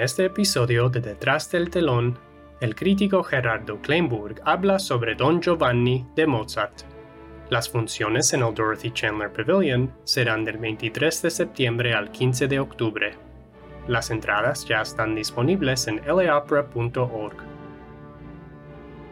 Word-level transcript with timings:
Este 0.00 0.24
episodio 0.24 0.88
de 0.88 1.02
Detrás 1.02 1.50
del 1.50 1.68
telón, 1.68 2.18
el 2.62 2.74
crítico 2.74 3.22
Gerardo 3.22 3.82
Kleinburg 3.82 4.40
habla 4.46 4.78
sobre 4.78 5.14
Don 5.14 5.42
Giovanni 5.42 6.06
de 6.16 6.26
Mozart. 6.26 6.72
Las 7.50 7.68
funciones 7.68 8.32
en 8.32 8.42
el 8.42 8.54
Dorothy 8.54 8.92
Chandler 8.92 9.30
Pavilion 9.30 9.92
serán 10.04 10.46
del 10.46 10.56
23 10.56 11.20
de 11.20 11.30
septiembre 11.30 11.92
al 11.92 12.10
15 12.10 12.48
de 12.48 12.60
octubre. 12.60 13.12
Las 13.88 14.10
entradas 14.10 14.64
ya 14.66 14.80
están 14.80 15.14
disponibles 15.14 15.86
en 15.86 16.00
laopera.org. 16.06 17.36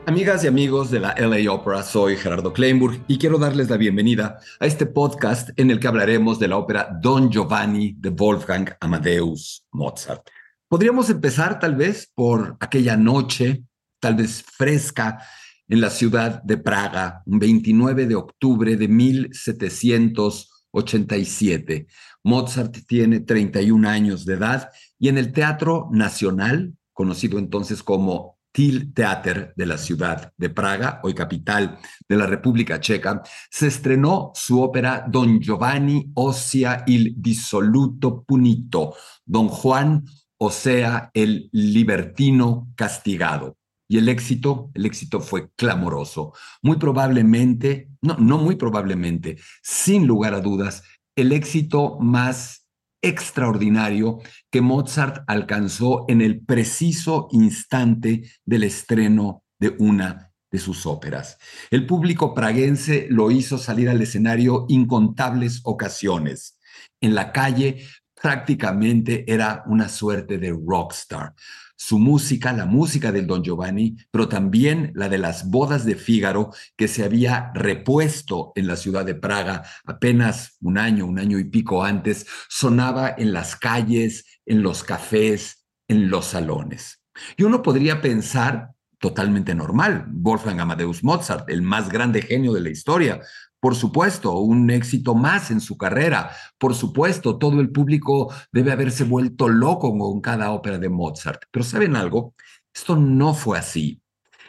Amigas 0.07 0.43
y 0.45 0.47
amigos 0.47 0.91
de 0.91 1.01
la 1.01 1.15
LA 1.19 1.53
Opera, 1.53 1.83
soy 1.83 2.17
Gerardo 2.17 2.55
Kleinburg 2.55 2.99
y 3.09 3.19
quiero 3.19 3.37
darles 3.37 3.69
la 3.69 3.77
bienvenida 3.77 4.39
a 4.59 4.65
este 4.65 4.87
podcast 4.87 5.51
en 5.61 5.71
el 5.71 5.81
que 5.81 5.89
hablaremos 5.89 6.39
de 6.39 6.49
la 6.49 6.57
ópera 6.57 6.89
Don 7.03 7.31
Giovanni 7.31 7.95
de 7.99 8.09
Wolfgang 8.09 8.75
Amadeus 8.81 9.67
Mozart. 9.71 10.23
Podríamos 10.69 11.09
empezar 11.09 11.59
tal 11.59 11.75
vez 11.77 12.13
por 12.15 12.59
aquella 12.61 12.95
noche, 12.95 13.65
tal 14.01 14.17
vez 14.17 14.43
fresca, 14.43 15.19
en 15.67 15.81
la 15.81 15.89
ciudad 15.89 16.43
de 16.43 16.59
Praga, 16.59 17.23
un 17.25 17.39
29 17.39 18.05
de 18.07 18.15
octubre 18.15 18.77
de 18.77 18.87
1787. 18.87 21.87
Mozart 22.23 22.77
tiene 22.87 23.21
31 23.21 23.89
años 23.89 24.27
de 24.27 24.35
edad 24.35 24.69
y 24.99 25.09
en 25.09 25.17
el 25.17 25.33
Teatro 25.33 25.89
Nacional, 25.91 26.75
conocido 26.93 27.39
entonces 27.39 27.83
como 27.83 28.37
Til 28.53 28.93
Theater 28.93 29.55
de 29.57 29.65
la 29.65 29.79
ciudad 29.79 30.35
de 30.37 30.51
Praga, 30.51 31.01
hoy 31.03 31.15
capital 31.15 31.79
de 32.07 32.17
la 32.17 32.27
República 32.27 32.79
Checa, 32.79 33.23
se 33.51 33.69
estrenó 33.69 34.33
su 34.35 34.61
ópera 34.61 35.07
Don 35.09 35.41
Giovanni 35.41 36.11
Ossia 36.15 36.85
il 36.87 37.15
dissoluto 37.17 38.23
punito, 38.23 38.95
Don 39.25 39.49
Juan 39.49 40.05
o 40.39 40.51
sea, 40.51 41.11
el 41.15 41.49
libertino 41.53 42.69
castigado. 42.77 43.57
Y 43.91 43.99
el 43.99 44.09
éxito, 44.09 44.71
el 44.75 44.87
éxito 44.87 45.21
fue 45.21 45.51
clamoroso. 45.57 46.33
Muy 46.63 46.77
probablemente, 46.77 47.89
no, 48.03 48.17
no 48.17 48.39
muy 48.39 48.57
probablemente, 48.57 49.39
sin 49.63 50.07
lugar 50.07 50.35
a 50.35 50.41
dudas, 50.41 50.83
el 51.17 51.33
éxito 51.33 51.99
más 51.99 52.67
extraordinario 53.03 54.19
que 54.51 54.61
Mozart 54.61 55.25
alcanzó 55.27 56.05
en 56.09 56.21
el 56.21 56.41
preciso 56.45 57.29
instante 57.31 58.31
del 58.45 58.65
estreno 58.65 59.45
de 59.59 59.75
una 59.79 60.33
de 60.51 60.59
sus 60.59 60.87
óperas. 60.87 61.39
El 61.71 61.87
público 61.87 62.35
praguense 62.35 63.07
lo 63.11 63.31
hizo 63.31 63.59
salir 63.59 63.89
al 63.89 64.01
escenario 64.01 64.67
incontables 64.69 65.61
ocasiones. 65.65 66.59
En 67.01 67.15
la 67.15 67.33
calle 67.33 67.85
prácticamente 68.21 69.25
era 69.33 69.63
una 69.67 69.89
suerte 69.89 70.39
de 70.39 70.51
rockstar. 70.51 71.35
Su 71.77 71.99
música, 71.99 72.53
la 72.53 72.67
música 72.67 73.13
del 73.13 73.27
Don 73.27 73.43
Giovanni, 73.43 73.97
pero 74.11 74.29
también 74.29 74.91
la 74.95 75.09
de 75.09 75.19
las 75.19 75.49
bodas 75.49 75.85
de 75.85 75.95
Fígaro, 75.95 76.51
que 76.77 76.89
se 76.89 77.05
había 77.05 77.53
repuesto 77.55 78.53
en 78.57 78.67
la 78.67 78.77
ciudad 78.77 79.05
de 79.05 79.15
Praga 79.15 79.63
apenas 79.87 80.57
un 80.61 80.77
año, 80.77 81.07
un 81.07 81.21
año 81.21 81.39
y 81.39 81.45
pico 81.45 81.85
antes, 81.85 82.27
sonaba 82.49 83.15
en 83.17 83.33
las 83.33 83.55
calles, 83.55 84.25
en 84.45 84.63
los 84.63 84.83
cafés, 84.83 85.67
en 85.87 86.11
los 86.11 86.27
salones. 86.27 87.01
Y 87.37 87.45
uno 87.45 87.63
podría 87.63 88.01
pensar 88.01 88.71
totalmente 88.99 89.55
normal. 89.55 90.07
Wolfgang 90.09 90.61
Amadeus 90.61 91.05
Mozart, 91.05 91.49
el 91.49 91.63
más 91.63 91.89
grande 91.89 92.23
genio 92.23 92.53
de 92.53 92.61
la 92.61 92.71
historia, 92.71 93.21
por 93.61 93.75
supuesto, 93.75 94.39
un 94.39 94.71
éxito 94.71 95.15
más 95.15 95.51
en 95.51 95.61
su 95.61 95.77
carrera. 95.77 96.31
Por 96.59 96.75
supuesto, 96.75 97.39
todo 97.39 97.61
el 97.61 97.71
público 97.71 98.33
debe 98.53 98.73
haberse 98.73 99.05
vuelto 99.05 99.49
loco 99.49 99.97
con 99.97 100.21
cada 100.21 100.53
ópera 100.53 100.79
de 100.79 100.89
Mozart. 100.89 101.43
Pero 101.51 101.65
¿saben 101.65 101.97
algo? 101.97 102.35
Esto 102.73 102.97
no 102.97 103.35
fue 103.35 103.59
así. 103.59 104.01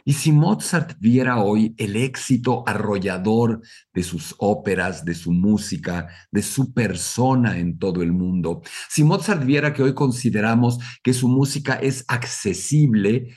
Y 0.06 0.14
si 0.14 0.31
Mozart 0.31 0.97
viera 1.00 1.38
hoy 1.38 1.75
el 1.78 1.96
éxito 1.96 2.64
arrollador 2.68 3.62
de 3.94 4.03
sus 4.03 4.34
óperas, 4.38 5.06
de 5.06 5.14
su 5.14 5.31
música, 5.31 6.08
de 6.31 6.41
su 6.41 6.74
persona 6.74 7.58
en 7.58 7.78
todo 7.78 8.02
el 8.02 8.12
mundo, 8.12 8.62
si 8.90 9.03
Mozart 9.03 9.46
viera 9.46 9.74
que 9.74 9.84
hoy 9.84 9.94
consideramos 9.94 10.80
que 11.03 11.14
su 11.14 11.28
música 11.28 11.76
es 11.76 12.06
accesible 12.08 13.36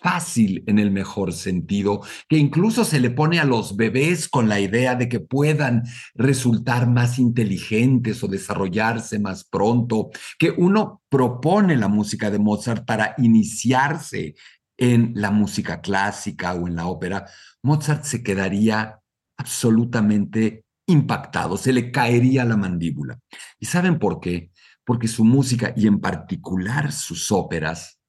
fácil 0.00 0.64
en 0.66 0.78
el 0.78 0.90
mejor 0.90 1.32
sentido, 1.32 2.02
que 2.28 2.36
incluso 2.36 2.84
se 2.84 3.00
le 3.00 3.10
pone 3.10 3.38
a 3.38 3.44
los 3.44 3.76
bebés 3.76 4.28
con 4.28 4.48
la 4.48 4.60
idea 4.60 4.94
de 4.94 5.08
que 5.08 5.20
puedan 5.20 5.82
resultar 6.14 6.88
más 6.88 7.18
inteligentes 7.18 8.22
o 8.22 8.28
desarrollarse 8.28 9.18
más 9.18 9.44
pronto, 9.44 10.10
que 10.38 10.50
uno 10.50 11.02
propone 11.08 11.76
la 11.76 11.88
música 11.88 12.30
de 12.30 12.38
Mozart 12.38 12.84
para 12.84 13.14
iniciarse 13.18 14.34
en 14.78 15.12
la 15.14 15.30
música 15.30 15.80
clásica 15.80 16.54
o 16.54 16.66
en 16.66 16.76
la 16.76 16.86
ópera, 16.86 17.26
Mozart 17.62 18.04
se 18.04 18.22
quedaría 18.22 18.98
absolutamente 19.36 20.64
impactado, 20.86 21.56
se 21.56 21.72
le 21.72 21.90
caería 21.92 22.44
la 22.44 22.56
mandíbula. 22.56 23.18
¿Y 23.58 23.66
saben 23.66 23.98
por 23.98 24.20
qué? 24.20 24.50
Porque 24.84 25.06
su 25.06 25.24
música 25.24 25.74
y 25.76 25.86
en 25.86 26.00
particular 26.00 26.92
sus 26.92 27.30
óperas 27.30 27.99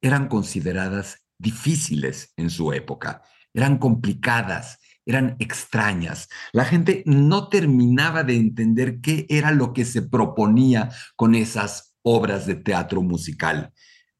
eran 0.00 0.28
consideradas 0.28 1.24
difíciles 1.38 2.32
en 2.36 2.50
su 2.50 2.72
época, 2.72 3.22
eran 3.54 3.78
complicadas, 3.78 4.78
eran 5.06 5.36
extrañas. 5.38 6.28
La 6.52 6.64
gente 6.64 7.02
no 7.06 7.48
terminaba 7.48 8.24
de 8.24 8.36
entender 8.36 9.00
qué 9.00 9.26
era 9.28 9.52
lo 9.52 9.72
que 9.72 9.84
se 9.84 10.02
proponía 10.02 10.90
con 11.16 11.34
esas 11.34 11.94
obras 12.02 12.46
de 12.46 12.54
teatro 12.56 13.02
musical, 13.02 13.72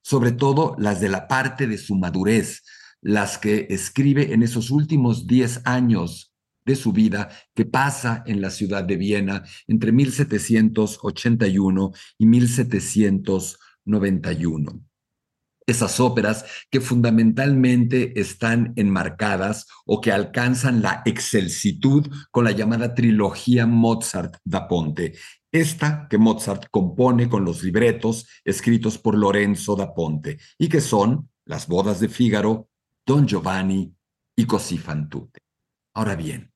sobre 0.03 0.33
todo 0.33 0.75
las 0.79 1.01
de 1.01 1.09
la 1.09 1.29
parte 1.29 1.67
de 1.67 1.79
su 1.79 1.97
madurez, 1.97 2.63
las 3.01 3.39
que 3.39 3.67
escribe 3.71 4.33
en 4.33 4.43
esos 4.43 4.71
últimos 4.71 5.27
10 5.27 5.63
años 5.65 6.35
de 6.65 6.77
su 6.77 6.93
vida 6.93 7.29
que 7.55 7.65
pasa 7.65 8.23
en 8.27 8.41
la 8.41 8.51
ciudad 8.51 8.85
de 8.85 8.97
Viena 8.97 9.45
entre 9.67 9.93
1781 9.93 11.93
y 12.19 12.27
1791 12.27 14.88
esas 15.69 16.01
óperas 16.01 16.45
que 16.71 16.81
fundamentalmente 16.81 18.19
están 18.19 18.73
enmarcadas 18.77 19.67
o 19.85 20.01
que 20.01 20.11
alcanzan 20.11 20.83
la 20.83 21.03
excelsitud 21.05 22.09
con 22.31 22.45
la 22.45 22.53
llamada 22.53 22.95
trilogía 22.95 23.67
Mozart 23.67 24.39
da 24.45 24.67
Ponte. 24.67 25.15
Esta 25.53 26.09
que 26.09 26.19
Mozart 26.19 26.67
compone 26.71 27.29
con 27.29 27.45
los 27.45 27.63
libretos 27.63 28.27
escritos 28.45 28.99
por 28.99 29.17
Lorenzo 29.17 29.77
da 29.77 29.95
Ponte 29.95 30.39
y 30.59 30.69
que 30.69 30.81
son 30.81 31.31
Las 31.45 31.67
bodas 31.67 32.01
de 32.01 32.09
Fígaro, 32.09 32.69
Don 33.07 33.27
Giovanni 33.27 33.91
y 34.37 34.45
Così 34.45 34.79
fan 34.79 35.09
tutte. 35.09 35.41
Ahora 35.95 36.15
bien, 36.15 36.53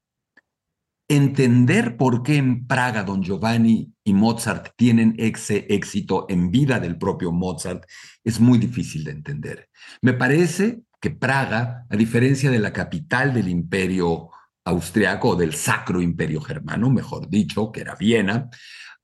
entender 1.16 1.96
por 1.96 2.22
qué 2.22 2.36
en 2.36 2.66
Praga 2.66 3.04
Don 3.04 3.22
Giovanni 3.22 3.92
y 4.04 4.14
Mozart 4.14 4.74
tienen 4.76 5.14
ese 5.18 5.66
éxito 5.68 6.26
en 6.28 6.50
vida 6.50 6.80
del 6.80 6.96
propio 6.96 7.32
Mozart 7.32 7.84
es 8.24 8.40
muy 8.40 8.58
difícil 8.58 9.04
de 9.04 9.12
entender. 9.12 9.68
Me 10.00 10.14
parece 10.14 10.82
que 11.00 11.10
Praga, 11.10 11.86
a 11.90 11.96
diferencia 11.96 12.50
de 12.50 12.58
la 12.58 12.72
capital 12.72 13.34
del 13.34 13.48
imperio 13.48 14.30
austriaco 14.64 15.30
o 15.30 15.36
del 15.36 15.54
Sacro 15.54 16.00
Imperio 16.00 16.40
Germano, 16.40 16.88
mejor 16.90 17.28
dicho, 17.28 17.72
que 17.72 17.80
era 17.80 17.94
Viena, 17.96 18.48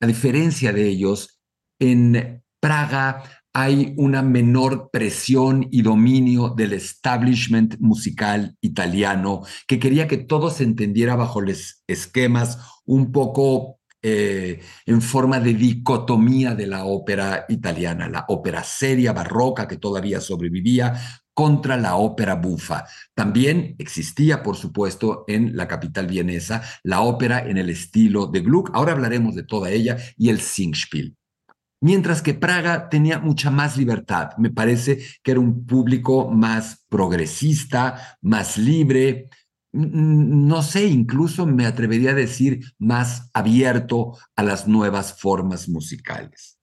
a 0.01 0.07
diferencia 0.07 0.73
de 0.73 0.87
ellos, 0.87 1.41
en 1.79 2.43
Praga 2.61 3.23
hay 3.53 3.95
una 3.97 4.23
menor 4.23 4.91
presión 4.93 5.67
y 5.71 5.83
dominio 5.83 6.51
del 6.51 6.75
establishment 6.75 7.77
musical 7.81 8.57
italiano 8.61 9.43
que 9.67 9.79
quería 9.79 10.07
que 10.07 10.19
todo 10.19 10.51
se 10.51 10.65
entendiera 10.65 11.17
bajo 11.17 11.41
los 11.41 11.83
esquemas 11.87 12.59
un 12.85 13.11
poco 13.11 13.79
eh, 14.01 14.61
en 14.87 15.03
forma 15.03 15.41
de 15.41 15.55
dicotomía 15.55 16.55
de 16.55 16.69
la 16.69 16.85
ópera 16.85 17.47
italiana, 17.49 18.09
la 18.09 18.27
ópera 18.29 18.63
seria, 18.63 19.13
barroca, 19.13 19.67
que 19.67 19.77
todavía 19.77 20.21
sobrevivía, 20.21 20.95
contra 21.35 21.77
la 21.77 21.97
ópera 21.97 22.37
bufa. 22.37 22.85
También 23.15 23.75
existía, 23.79 24.43
por 24.43 24.57
supuesto, 24.57 25.25
en 25.27 25.57
la 25.57 25.67
capital 25.67 26.07
vienesa 26.07 26.63
la 26.85 27.01
ópera 27.03 27.41
en 27.41 27.59
el 27.59 27.71
estilo 27.71 28.27
de 28.27 28.41
Gluck. 28.41 28.71
Ahora 28.73 28.93
hablaremos 28.93 29.35
de 29.35 29.43
toda 29.43 29.71
ella 29.71 29.97
y 30.17 30.31
el 30.31 30.41
Singspiel 30.41 31.18
mientras 31.81 32.23
que 32.23 32.35
Praga 32.35 32.89
tenía 32.89 33.19
mucha 33.19 33.51
más 33.51 33.77
libertad. 33.77 34.31
Me 34.39 34.51
parece 34.51 34.99
que 35.23 35.33
era 35.33 35.41
un 35.41 35.67
público 35.67 36.31
más 36.31 36.85
progresista, 36.89 38.19
más 38.21 38.59
libre, 38.59 39.29
no 39.71 40.63
sé, 40.63 40.87
incluso 40.87 41.47
me 41.47 41.67
atrevería 41.67 42.13
a 42.13 42.15
decir 42.15 42.73
más 42.79 43.31
abierto 43.35 44.17
a 44.35 44.43
las 44.43 44.67
nuevas 44.67 45.21
formas 45.21 45.69
musicales. 45.69 46.59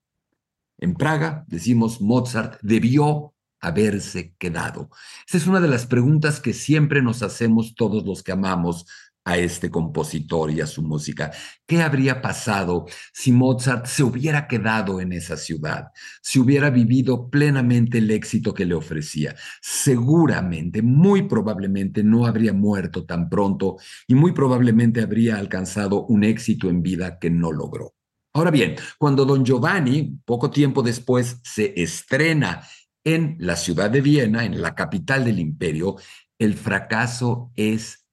En 0.80 0.96
Praga, 0.96 1.46
decimos, 1.48 2.02
Mozart 2.02 2.60
debió 2.62 3.34
haberse 3.62 4.34
quedado. 4.38 4.90
Esa 5.28 5.38
es 5.38 5.48
una 5.48 5.60
de 5.60 5.68
las 5.68 5.86
preguntas 5.86 6.40
que 6.40 6.54
siempre 6.54 7.02
nos 7.02 7.24
hacemos 7.24 7.76
todos 7.76 8.06
los 8.06 8.24
que 8.24 8.32
amamos 8.32 8.86
a 9.26 9.38
este 9.38 9.72
compositor 9.72 10.52
y 10.52 10.62
a 10.62 10.68
su 10.68 10.84
música. 10.84 11.32
¿Qué 11.66 11.82
habría 11.82 12.22
pasado 12.22 12.86
si 13.12 13.32
Mozart 13.32 13.88
se 13.88 14.04
hubiera 14.04 14.48
quedado 14.48 15.02
en 15.02 15.12
esa 15.12 15.36
ciudad, 15.36 15.88
si 16.22 16.40
hubiera 16.40 16.70
vivido 16.70 17.30
plenamente 17.30 17.98
el 17.98 18.12
éxito 18.12 18.54
que 18.54 18.66
le 18.66 18.76
ofrecía? 18.76 19.36
Seguramente, 19.62 20.84
muy 20.84 21.24
probablemente 21.24 22.04
no 22.04 22.28
habría 22.28 22.54
muerto 22.54 23.04
tan 23.06 23.28
pronto 23.28 23.78
y 24.08 24.14
muy 24.14 24.32
probablemente 24.32 25.02
habría 25.02 25.38
alcanzado 25.38 26.06
un 26.06 26.24
éxito 26.24 26.70
en 26.70 26.84
vida 26.84 27.18
que 27.18 27.32
no 27.32 27.52
logró. 27.52 27.96
Ahora 28.34 28.52
bien, 28.52 28.76
cuando 29.00 29.26
don 29.26 29.44
Giovanni, 29.44 30.20
poco 30.24 30.52
tiempo 30.52 30.84
después, 30.84 31.40
se 31.44 31.74
estrena 31.82 32.62
en 33.04 33.38
la 33.40 33.56
ciudad 33.56 33.90
de 33.90 34.02
Viena, 34.02 34.46
en 34.46 34.62
la 34.62 34.76
capital 34.76 35.26
del 35.26 35.40
imperio, 35.40 35.96
el 36.38 36.54
fracaso 36.56 37.52
es 37.56 38.05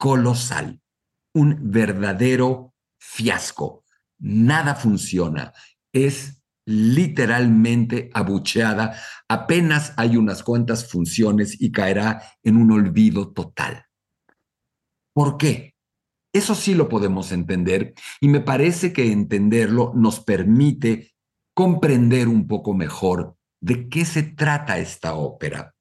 colosal, 0.00 0.80
un 1.34 1.58
verdadero 1.70 2.74
fiasco. 2.98 3.84
Nada 4.18 4.74
funciona. 4.74 5.52
Es 5.92 6.42
literalmente 6.64 8.08
abucheada. 8.14 8.98
Apenas 9.28 9.92
hay 9.98 10.16
unas 10.16 10.42
cuantas 10.42 10.90
funciones 10.90 11.60
y 11.60 11.70
caerá 11.70 12.22
en 12.42 12.56
un 12.56 12.72
olvido 12.72 13.30
total. 13.32 13.84
¿Por 15.12 15.36
qué? 15.36 15.74
Eso 16.32 16.54
sí 16.54 16.74
lo 16.74 16.88
podemos 16.88 17.30
entender 17.30 17.92
y 18.22 18.28
me 18.28 18.40
parece 18.40 18.94
que 18.94 19.12
entenderlo 19.12 19.92
nos 19.94 20.20
permite 20.20 21.12
comprender 21.52 22.26
un 22.26 22.46
poco 22.46 22.72
mejor 22.72 23.36
de 23.60 23.90
qué 23.90 24.06
se 24.06 24.22
trata 24.22 24.78
esta 24.78 25.12
ópera, 25.12 25.74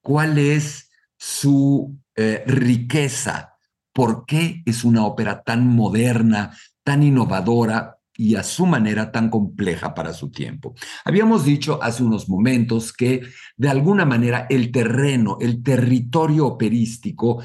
cuál 0.00 0.38
es 0.38 0.90
su 1.16 1.98
eh, 2.14 2.44
riqueza, 2.46 3.53
por 3.94 4.26
qué 4.26 4.62
es 4.66 4.84
una 4.84 5.06
ópera 5.06 5.42
tan 5.42 5.66
moderna, 5.66 6.54
tan 6.82 7.02
innovadora 7.02 7.96
y 8.16 8.34
a 8.34 8.42
su 8.42 8.66
manera 8.66 9.10
tan 9.10 9.30
compleja 9.30 9.94
para 9.94 10.12
su 10.12 10.30
tiempo. 10.30 10.74
Habíamos 11.04 11.44
dicho 11.44 11.82
hace 11.82 12.02
unos 12.02 12.28
momentos 12.28 12.92
que 12.92 13.22
de 13.56 13.68
alguna 13.68 14.04
manera 14.04 14.46
el 14.50 14.70
terreno, 14.70 15.38
el 15.40 15.62
territorio 15.62 16.46
operístico 16.46 17.42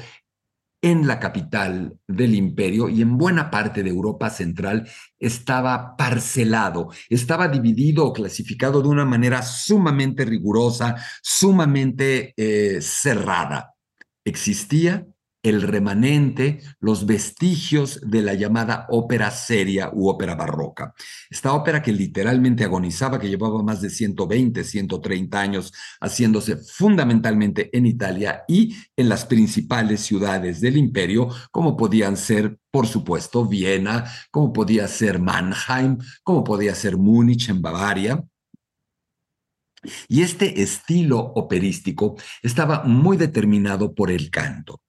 en 0.82 1.06
la 1.06 1.20
capital 1.20 1.98
del 2.08 2.34
imperio 2.34 2.88
y 2.88 3.02
en 3.02 3.18
buena 3.18 3.50
parte 3.50 3.82
de 3.82 3.90
Europa 3.90 4.30
Central 4.30 4.88
estaba 5.18 5.96
parcelado, 5.96 6.88
estaba 7.08 7.48
dividido 7.48 8.06
o 8.06 8.12
clasificado 8.12 8.80
de 8.80 8.88
una 8.88 9.04
manera 9.04 9.42
sumamente 9.42 10.24
rigurosa, 10.24 10.96
sumamente 11.22 12.32
eh, 12.36 12.80
cerrada. 12.80 13.74
Existía 14.24 15.06
el 15.42 15.62
remanente, 15.62 16.60
los 16.80 17.06
vestigios 17.06 18.00
de 18.02 18.22
la 18.22 18.34
llamada 18.34 18.86
ópera 18.90 19.30
seria 19.30 19.90
u 19.92 20.08
ópera 20.08 20.34
barroca. 20.34 20.94
Esta 21.30 21.54
ópera 21.54 21.82
que 21.82 21.92
literalmente 21.92 22.64
agonizaba, 22.64 23.18
que 23.18 23.28
llevaba 23.28 23.62
más 23.62 23.80
de 23.80 23.90
120, 23.90 24.64
130 24.64 25.40
años 25.40 25.72
haciéndose 26.00 26.56
fundamentalmente 26.56 27.74
en 27.76 27.86
Italia 27.86 28.42
y 28.46 28.76
en 28.96 29.08
las 29.08 29.24
principales 29.24 30.00
ciudades 30.00 30.60
del 30.60 30.76
imperio, 30.76 31.28
como 31.50 31.76
podían 31.76 32.16
ser, 32.16 32.58
por 32.70 32.86
supuesto, 32.86 33.46
Viena, 33.46 34.04
como 34.30 34.52
podía 34.52 34.86
ser 34.88 35.18
Mannheim, 35.18 35.98
como 36.22 36.44
podía 36.44 36.74
ser 36.74 36.96
Múnich 36.96 37.48
en 37.48 37.62
Bavaria. 37.62 38.22
Y 40.08 40.20
este 40.20 40.60
estilo 40.60 41.18
operístico 41.18 42.16
estaba 42.42 42.84
muy 42.84 43.16
determinado 43.16 43.94
por 43.94 44.10
el 44.10 44.30
canto. 44.30 44.80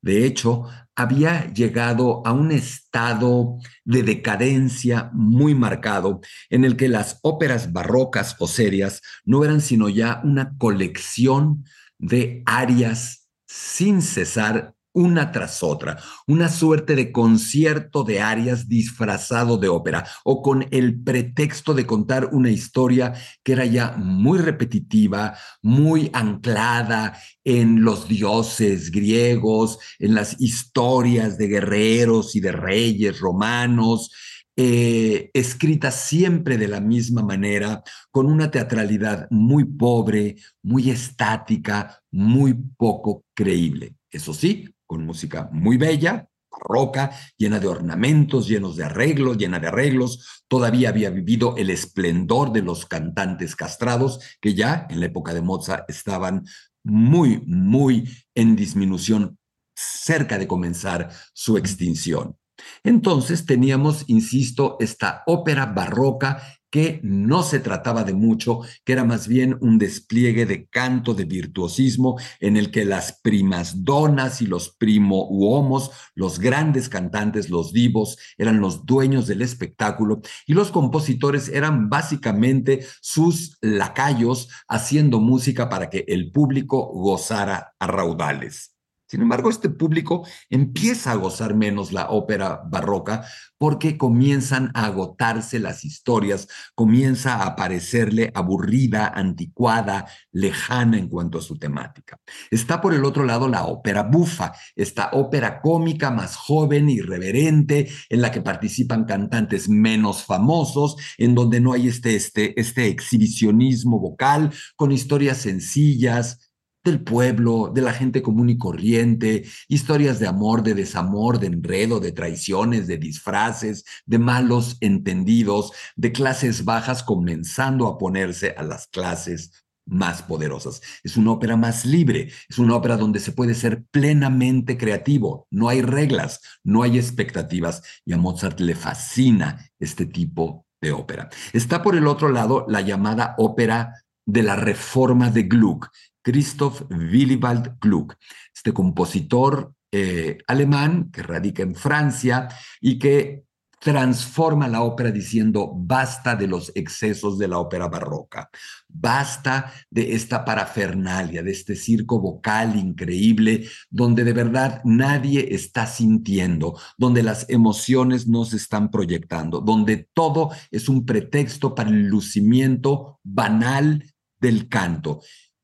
De 0.00 0.24
hecho, 0.24 0.64
había 0.94 1.52
llegado 1.52 2.26
a 2.26 2.32
un 2.32 2.52
estado 2.52 3.58
de 3.84 4.02
decadencia 4.02 5.10
muy 5.12 5.54
marcado 5.54 6.20
en 6.50 6.64
el 6.64 6.76
que 6.76 6.88
las 6.88 7.18
óperas 7.22 7.72
barrocas 7.72 8.36
o 8.38 8.46
serias 8.46 9.00
no 9.24 9.44
eran 9.44 9.60
sino 9.60 9.88
ya 9.88 10.20
una 10.24 10.56
colección 10.56 11.64
de 11.98 12.42
arias 12.46 13.28
sin 13.46 14.02
cesar 14.02 14.74
una 14.98 15.30
tras 15.30 15.62
otra, 15.62 15.96
una 16.26 16.48
suerte 16.48 16.96
de 16.96 17.12
concierto 17.12 18.02
de 18.02 18.20
arias 18.20 18.68
disfrazado 18.68 19.56
de 19.56 19.68
ópera 19.68 20.04
o 20.24 20.42
con 20.42 20.66
el 20.72 21.00
pretexto 21.00 21.72
de 21.72 21.86
contar 21.86 22.30
una 22.32 22.50
historia 22.50 23.14
que 23.44 23.52
era 23.52 23.64
ya 23.64 23.94
muy 23.96 24.40
repetitiva, 24.40 25.38
muy 25.62 26.10
anclada 26.12 27.16
en 27.44 27.84
los 27.84 28.08
dioses 28.08 28.90
griegos, 28.90 29.78
en 30.00 30.14
las 30.14 30.40
historias 30.40 31.38
de 31.38 31.46
guerreros 31.46 32.34
y 32.34 32.40
de 32.40 32.50
reyes 32.50 33.20
romanos, 33.20 34.10
eh, 34.56 35.30
escrita 35.34 35.92
siempre 35.92 36.58
de 36.58 36.66
la 36.66 36.80
misma 36.80 37.22
manera, 37.22 37.84
con 38.10 38.26
una 38.26 38.50
teatralidad 38.50 39.28
muy 39.30 39.64
pobre, 39.64 40.34
muy 40.64 40.90
estática, 40.90 42.02
muy 42.10 42.54
poco 42.76 43.24
creíble. 43.34 43.94
Eso 44.10 44.34
sí, 44.34 44.68
con 44.88 45.06
música 45.06 45.48
muy 45.52 45.76
bella, 45.76 46.26
barroca, 46.50 47.12
llena 47.36 47.60
de 47.60 47.68
ornamentos, 47.68 48.48
llenos 48.48 48.74
de 48.74 48.84
arreglos, 48.84 49.36
llena 49.36 49.60
de 49.60 49.68
arreglos. 49.68 50.42
Todavía 50.48 50.88
había 50.88 51.10
vivido 51.10 51.54
el 51.56 51.70
esplendor 51.70 52.50
de 52.52 52.62
los 52.62 52.86
cantantes 52.86 53.54
castrados, 53.54 54.18
que 54.40 54.54
ya 54.54 54.86
en 54.90 54.98
la 54.98 55.06
época 55.06 55.34
de 55.34 55.42
Mozart 55.42 55.88
estaban 55.88 56.44
muy, 56.82 57.42
muy 57.46 58.08
en 58.34 58.56
disminución, 58.56 59.38
cerca 59.76 60.38
de 60.38 60.48
comenzar 60.48 61.10
su 61.32 61.56
extinción. 61.56 62.36
Entonces 62.82 63.46
teníamos, 63.46 64.04
insisto, 64.08 64.76
esta 64.80 65.22
ópera 65.26 65.66
barroca 65.66 66.42
que 66.70 67.00
no 67.02 67.42
se 67.42 67.60
trataba 67.60 68.04
de 68.04 68.14
mucho, 68.14 68.60
que 68.84 68.92
era 68.92 69.04
más 69.04 69.28
bien 69.28 69.56
un 69.60 69.78
despliegue 69.78 70.46
de 70.46 70.66
canto, 70.66 71.14
de 71.14 71.24
virtuosismo, 71.24 72.18
en 72.40 72.56
el 72.56 72.70
que 72.70 72.84
las 72.84 73.20
primas 73.20 73.84
donas 73.84 74.42
y 74.42 74.46
los 74.46 74.70
primo 74.76 75.26
uomos, 75.28 75.90
los 76.14 76.38
grandes 76.38 76.88
cantantes, 76.88 77.50
los 77.50 77.72
divos, 77.72 78.18
eran 78.36 78.60
los 78.60 78.84
dueños 78.84 79.26
del 79.26 79.42
espectáculo 79.42 80.20
y 80.46 80.54
los 80.54 80.70
compositores 80.70 81.48
eran 81.48 81.88
básicamente 81.88 82.86
sus 83.00 83.56
lacayos 83.60 84.48
haciendo 84.68 85.20
música 85.20 85.68
para 85.68 85.90
que 85.90 86.04
el 86.08 86.30
público 86.32 86.90
gozara 86.92 87.74
a 87.78 87.86
raudales. 87.86 88.77
Sin 89.08 89.22
embargo, 89.22 89.48
este 89.48 89.70
público 89.70 90.26
empieza 90.50 91.12
a 91.12 91.16
gozar 91.16 91.54
menos 91.54 91.92
la 91.92 92.10
ópera 92.10 92.60
barroca 92.68 93.24
porque 93.56 93.96
comienzan 93.96 94.70
a 94.74 94.84
agotarse 94.84 95.58
las 95.58 95.84
historias, 95.84 96.46
comienza 96.74 97.42
a 97.42 97.56
parecerle 97.56 98.30
aburrida, 98.34 99.08
anticuada, 99.08 100.06
lejana 100.30 100.98
en 100.98 101.08
cuanto 101.08 101.38
a 101.38 101.42
su 101.42 101.58
temática. 101.58 102.20
Está 102.50 102.80
por 102.80 102.92
el 102.92 103.04
otro 103.04 103.24
lado 103.24 103.48
la 103.48 103.64
ópera 103.64 104.02
bufa, 104.02 104.52
esta 104.76 105.10
ópera 105.12 105.60
cómica 105.60 106.10
más 106.10 106.36
joven, 106.36 106.90
irreverente, 106.90 107.88
en 108.10 108.20
la 108.20 108.30
que 108.30 108.42
participan 108.42 109.06
cantantes 109.06 109.70
menos 109.70 110.22
famosos, 110.22 110.96
en 111.16 111.34
donde 111.34 111.60
no 111.60 111.72
hay 111.72 111.88
este, 111.88 112.14
este, 112.14 112.58
este 112.60 112.86
exhibicionismo 112.88 113.98
vocal, 113.98 114.52
con 114.76 114.92
historias 114.92 115.38
sencillas, 115.38 116.47
del 116.88 117.02
pueblo, 117.02 117.70
de 117.72 117.82
la 117.82 117.92
gente 117.92 118.22
común 118.22 118.50
y 118.50 118.58
corriente, 118.58 119.44
historias 119.68 120.18
de 120.18 120.26
amor, 120.26 120.62
de 120.62 120.74
desamor, 120.74 121.38
de 121.38 121.48
enredo, 121.48 122.00
de 122.00 122.12
traiciones, 122.12 122.86
de 122.86 122.98
disfraces, 122.98 123.84
de 124.06 124.18
malos 124.18 124.76
entendidos, 124.80 125.72
de 125.96 126.12
clases 126.12 126.64
bajas 126.64 127.02
comenzando 127.02 127.86
a 127.86 127.98
ponerse 127.98 128.54
a 128.56 128.62
las 128.62 128.86
clases 128.88 129.52
más 129.88 130.22
poderosas. 130.22 130.80
Es 131.02 131.16
una 131.16 131.32
ópera 131.32 131.56
más 131.56 131.84
libre, 131.84 132.30
es 132.48 132.58
una 132.58 132.76
ópera 132.76 132.96
donde 132.96 133.20
se 133.20 133.32
puede 133.32 133.54
ser 133.54 133.84
plenamente 133.90 134.76
creativo, 134.76 135.46
no 135.50 135.68
hay 135.68 135.82
reglas, 135.82 136.40
no 136.62 136.82
hay 136.82 136.98
expectativas 136.98 137.82
y 138.04 138.12
a 138.12 138.18
Mozart 138.18 138.60
le 138.60 138.74
fascina 138.74 139.70
este 139.78 140.06
tipo 140.06 140.66
de 140.80 140.92
ópera. 140.92 141.28
Está 141.52 141.82
por 141.82 141.96
el 141.96 142.06
otro 142.06 142.28
lado 142.28 142.66
la 142.68 142.80
llamada 142.82 143.34
ópera 143.38 143.94
de 144.26 144.42
la 144.42 144.56
reforma 144.56 145.30
de 145.30 145.44
Gluck, 145.44 145.90
Christoph 146.28 146.82
Willibald 146.90 147.78
Gluck, 147.80 148.14
este 148.54 148.74
compositor 148.74 149.72
eh, 149.90 150.36
alemán 150.46 151.10
que 151.10 151.22
radica 151.22 151.62
en 151.62 151.74
Francia 151.74 152.48
y 152.82 152.98
que 152.98 153.44
transforma 153.80 154.68
la 154.68 154.82
ópera 154.82 155.10
diciendo 155.10 155.72
basta 155.74 156.36
de 156.36 156.46
los 156.46 156.70
excesos 156.74 157.38
de 157.38 157.48
la 157.48 157.60
ópera 157.60 157.88
barroca, 157.88 158.50
basta 158.88 159.72
de 159.88 160.12
esta 160.12 160.44
parafernalia, 160.44 161.42
de 161.42 161.50
este 161.52 161.74
circo 161.74 162.20
vocal 162.20 162.76
increíble, 162.76 163.66
donde 163.88 164.22
de 164.22 164.34
verdad 164.34 164.82
nadie 164.84 165.54
está 165.54 165.86
sintiendo, 165.86 166.78
donde 166.98 167.22
las 167.22 167.48
emociones 167.48 168.26
no 168.26 168.44
se 168.44 168.58
están 168.58 168.90
proyectando, 168.90 169.62
donde 169.62 170.10
todo 170.12 170.50
es 170.70 170.90
un 170.90 171.06
pretexto 171.06 171.74
para 171.74 171.88
el 171.88 172.06
lucimiento 172.06 173.18
banal 173.24 174.04
del 174.38 174.68
canto. 174.68 175.22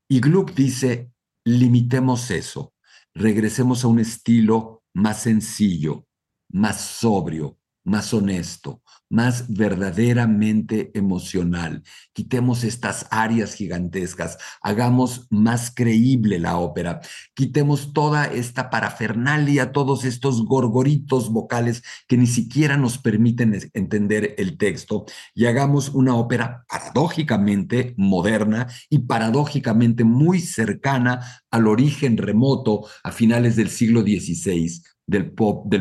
Y 0.09 0.21
Gluck 0.21 0.53
dice, 0.55 1.11
limitemos 1.45 2.31
eso, 2.31 2.75
regresemos 3.15 3.85
a 3.85 3.89
un 3.89 4.01
estilo 4.01 4.83
más 4.95 5.23
sencillo, 5.23 6.07
más 6.51 6.81
sobrio, 6.81 7.59
más 7.85 8.14
honesto, 8.14 8.83
más 9.11 9.45
verdaderamente 9.49 10.91
emocional. 10.95 11.83
Quitemos 12.12 12.64
estas 12.64 13.07
áreas 13.11 13.55
gigantescas, 13.55 14.38
hagamos 14.62 15.26
más 15.31 15.71
creíble 15.73 16.38
la 16.38 16.57
ópera, 16.57 17.00
quitemos 17.35 17.93
toda 17.93 18.25
esta 18.25 18.71
parafernalia, 18.71 19.73
todos 19.73 20.05
estos 20.05 20.45
gorgoritos 20.45 21.31
vocales 21.31 21.83
que 22.09 22.17
ni 22.17 22.26
siquiera 22.26 22.76
nos 22.76 22.99
permiten 22.99 23.71
entender 23.75 24.35
el 24.38 24.57
texto 24.57 25.05
y 25.35 25.45
hagamos 25.47 25.91
una 25.91 26.17
ópera 26.17 26.64
paradójicamente 26.69 27.95
moderna 27.99 28.67
y 28.88 29.00
paradójicamente 29.00 30.05
muy 30.05 30.41
cercana 30.41 31.43
al 31.50 31.69
origen 31.69 32.17
remoto 32.17 32.87
a 33.03 33.12
finales 33.12 33.57
del 33.57 33.69
siglo 33.69 34.00
XVI 34.00 34.94
del, 35.07 35.33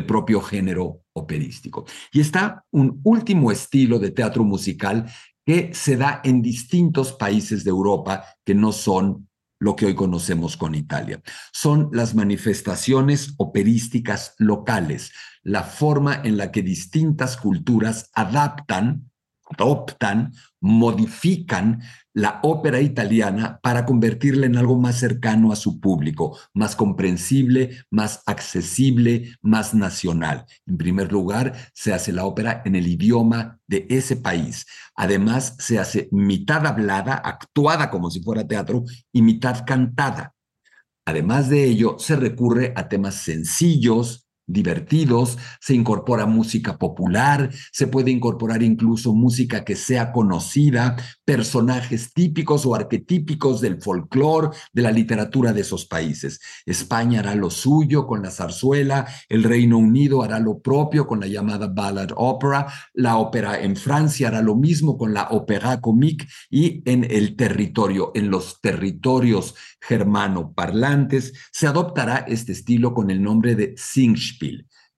propio 0.06 0.40
género 0.40 1.02
operístico. 1.12 1.84
Y 2.12 2.20
está 2.20 2.64
un 2.70 3.00
último 3.04 3.50
estilo 3.50 3.98
de 3.98 4.10
teatro 4.10 4.44
musical 4.44 5.06
que 5.44 5.72
se 5.74 5.96
da 5.96 6.20
en 6.24 6.42
distintos 6.42 7.12
países 7.12 7.64
de 7.64 7.70
Europa 7.70 8.24
que 8.44 8.54
no 8.54 8.72
son 8.72 9.28
lo 9.60 9.76
que 9.76 9.86
hoy 9.86 9.94
conocemos 9.94 10.56
con 10.56 10.74
Italia. 10.74 11.22
Son 11.52 11.88
las 11.92 12.14
manifestaciones 12.14 13.34
operísticas 13.38 14.34
locales, 14.38 15.12
la 15.42 15.62
forma 15.62 16.20
en 16.22 16.36
la 16.36 16.50
que 16.50 16.62
distintas 16.62 17.36
culturas 17.36 18.10
adaptan, 18.14 19.10
adoptan, 19.50 20.32
modifican 20.60 21.82
la 22.12 22.40
ópera 22.42 22.80
italiana 22.80 23.58
para 23.62 23.84
convertirla 23.84 24.46
en 24.46 24.56
algo 24.56 24.78
más 24.78 24.98
cercano 24.98 25.52
a 25.52 25.56
su 25.56 25.80
público, 25.80 26.38
más 26.54 26.76
comprensible, 26.76 27.84
más 27.90 28.22
accesible, 28.26 29.36
más 29.42 29.74
nacional. 29.74 30.46
En 30.66 30.78
primer 30.78 31.12
lugar, 31.12 31.54
se 31.72 31.92
hace 31.92 32.12
la 32.12 32.24
ópera 32.24 32.62
en 32.64 32.76
el 32.76 32.86
idioma 32.86 33.58
de 33.66 33.86
ese 33.90 34.16
país. 34.16 34.66
Además, 34.94 35.56
se 35.58 35.78
hace 35.78 36.08
mitad 36.12 36.66
hablada, 36.66 37.14
actuada 37.14 37.90
como 37.90 38.10
si 38.10 38.22
fuera 38.22 38.46
teatro, 38.46 38.84
y 39.12 39.22
mitad 39.22 39.64
cantada. 39.66 40.34
Además 41.06 41.50
de 41.50 41.64
ello, 41.64 41.96
se 41.98 42.16
recurre 42.16 42.72
a 42.76 42.88
temas 42.88 43.16
sencillos, 43.16 44.23
divertidos, 44.46 45.38
se 45.60 45.74
incorpora 45.74 46.26
música 46.26 46.78
popular, 46.78 47.50
se 47.72 47.86
puede 47.86 48.10
incorporar 48.10 48.62
incluso 48.62 49.14
música 49.14 49.64
que 49.64 49.76
sea 49.76 50.12
conocida, 50.12 50.96
personajes 51.24 52.12
típicos 52.12 52.66
o 52.66 52.74
arquetípicos 52.74 53.60
del 53.60 53.80
folclore, 53.80 54.50
de 54.72 54.82
la 54.82 54.90
literatura 54.90 55.52
de 55.52 55.62
esos 55.62 55.86
países. 55.86 56.40
España 56.66 57.20
hará 57.20 57.34
lo 57.34 57.50
suyo 57.50 58.06
con 58.06 58.22
la 58.22 58.30
zarzuela, 58.30 59.06
el 59.28 59.44
Reino 59.44 59.78
Unido 59.78 60.22
hará 60.22 60.38
lo 60.38 60.60
propio 60.60 61.06
con 61.06 61.20
la 61.20 61.26
llamada 61.26 61.68
ballad 61.68 62.10
opera, 62.16 62.66
la 62.92 63.16
ópera 63.16 63.60
en 63.60 63.76
Francia 63.76 64.28
hará 64.28 64.42
lo 64.42 64.56
mismo 64.56 64.98
con 64.98 65.14
la 65.14 65.28
opéra 65.30 65.80
comique 65.80 66.26
y 66.50 66.82
en 66.84 67.04
el 67.10 67.36
territorio, 67.36 68.12
en 68.14 68.30
los 68.30 68.60
territorios 68.60 69.54
germano 69.80 70.52
parlantes, 70.54 71.32
se 71.52 71.66
adoptará 71.66 72.24
este 72.28 72.52
estilo 72.52 72.94
con 72.94 73.10
el 73.10 73.22
nombre 73.22 73.54
de 73.54 73.74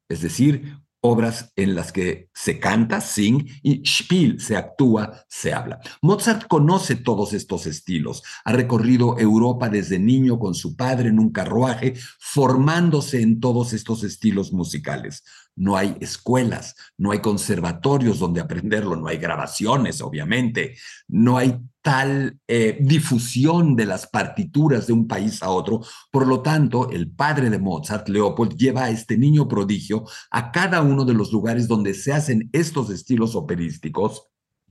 Es 0.08 0.20
decir, 0.20 0.76
obras 1.06 1.52
en 1.56 1.74
las 1.74 1.92
que 1.92 2.28
se 2.34 2.58
canta, 2.58 3.00
sing, 3.00 3.46
y 3.62 3.82
spiel, 3.84 4.40
se 4.40 4.56
actúa, 4.56 5.24
se 5.28 5.52
habla. 5.52 5.80
Mozart 6.02 6.46
conoce 6.48 6.96
todos 6.96 7.32
estos 7.32 7.66
estilos, 7.66 8.22
ha 8.44 8.52
recorrido 8.52 9.18
Europa 9.18 9.68
desde 9.68 9.98
niño 9.98 10.38
con 10.38 10.54
su 10.54 10.76
padre 10.76 11.08
en 11.08 11.18
un 11.18 11.30
carruaje, 11.30 11.94
formándose 12.18 13.22
en 13.22 13.40
todos 13.40 13.72
estos 13.72 14.02
estilos 14.04 14.52
musicales. 14.52 15.22
No 15.54 15.76
hay 15.76 15.96
escuelas, 16.00 16.74
no 16.98 17.12
hay 17.12 17.20
conservatorios 17.20 18.18
donde 18.18 18.40
aprenderlo, 18.40 18.96
no 18.96 19.08
hay 19.08 19.18
grabaciones, 19.18 20.00
obviamente, 20.00 20.76
no 21.08 21.38
hay 21.38 21.58
tal 21.86 22.40
eh, 22.48 22.78
difusión 22.80 23.76
de 23.76 23.86
las 23.86 24.08
partituras 24.08 24.88
de 24.88 24.92
un 24.92 25.06
país 25.06 25.40
a 25.40 25.50
otro. 25.50 25.82
Por 26.10 26.26
lo 26.26 26.42
tanto, 26.42 26.90
el 26.90 27.12
padre 27.12 27.48
de 27.48 27.60
Mozart, 27.60 28.08
Leopold, 28.08 28.56
lleva 28.56 28.86
a 28.86 28.90
este 28.90 29.16
niño 29.16 29.46
prodigio 29.46 30.02
a 30.32 30.50
cada 30.50 30.82
uno 30.82 31.04
de 31.04 31.14
los 31.14 31.30
lugares 31.30 31.68
donde 31.68 31.94
se 31.94 32.12
hacen 32.12 32.50
estos 32.52 32.90
estilos 32.90 33.36
operísticos 33.36 34.26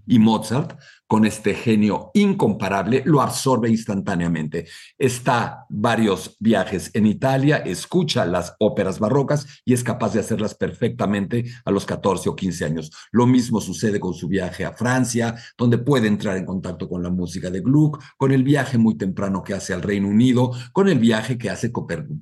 y 0.06 0.20
Mozart, 0.20 0.78
con 1.08 1.26
este 1.26 1.54
genio 1.54 2.12
incomparable, 2.14 3.04
lo 3.06 3.22
absorbe 3.22 3.70
instantáneamente. 3.70 4.68
Está 4.98 5.66
varios 5.70 6.36
viajes 6.40 6.92
en 6.94 7.06
Italia, 7.06 7.58
escucha 7.58 8.26
las 8.26 8.56
óperas 8.60 9.00
barrocas 9.00 9.46
y 9.66 9.74
es 9.74 9.84
capaz 9.84 10.14
de 10.14 10.20
hacerlas 10.20 10.56
perfectamente 10.56 11.46
a 11.64 11.72
los 11.72 11.86
14 11.86 12.30
o 12.30 12.36
15 12.36 12.66
años. 12.66 12.92
Lo 13.12 13.28
mismo 13.28 13.62
sucede 13.62 14.00
con 14.00 14.14
su 14.14 14.28
viaje 14.28 14.66
a 14.66 14.74
Francia, 14.74 15.36
donde 15.58 15.78
puede 15.78 16.08
entrar 16.08 16.38
en 16.38 16.46
contacto 16.46 16.90
con 16.90 17.04
la 17.04 17.10
música 17.10 17.50
de 17.50 17.62
Gluck, 17.62 18.02
con 18.18 18.32
el 18.32 18.44
viaje 18.44 18.78
muy 18.78 18.98
temprano 18.98 19.44
que 19.44 19.54
hace 19.54 19.74
al 19.74 19.82
Reino 19.82 20.08
Unido, 20.08 20.52
con 20.74 20.88
el 20.88 21.00
viaje 21.00 21.38
que 21.38 21.50
hace, 21.50 21.72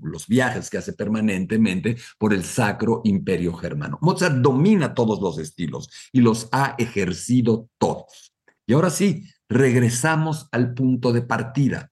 los 0.02 0.28
viajes 0.28 0.70
que 0.70 0.78
hace 0.78 0.94
permanentemente 0.94 1.96
por 2.18 2.34
el 2.34 2.44
Sacro 2.44 3.02
Imperio 3.04 3.54
Germano. 3.54 3.98
Mozart 4.02 4.36
domina 4.36 4.94
todos 4.94 5.22
los 5.22 5.38
estilos 5.38 5.90
y 6.12 6.22
los 6.22 6.50
ha 6.52 6.76
ejercido 6.78 7.70
todos. 7.78 8.33
Y 8.66 8.74
ahora 8.74 8.90
sí, 8.90 9.30
regresamos 9.50 10.48
al 10.52 10.74
punto 10.74 11.12
de 11.12 11.22
partida. 11.22 11.92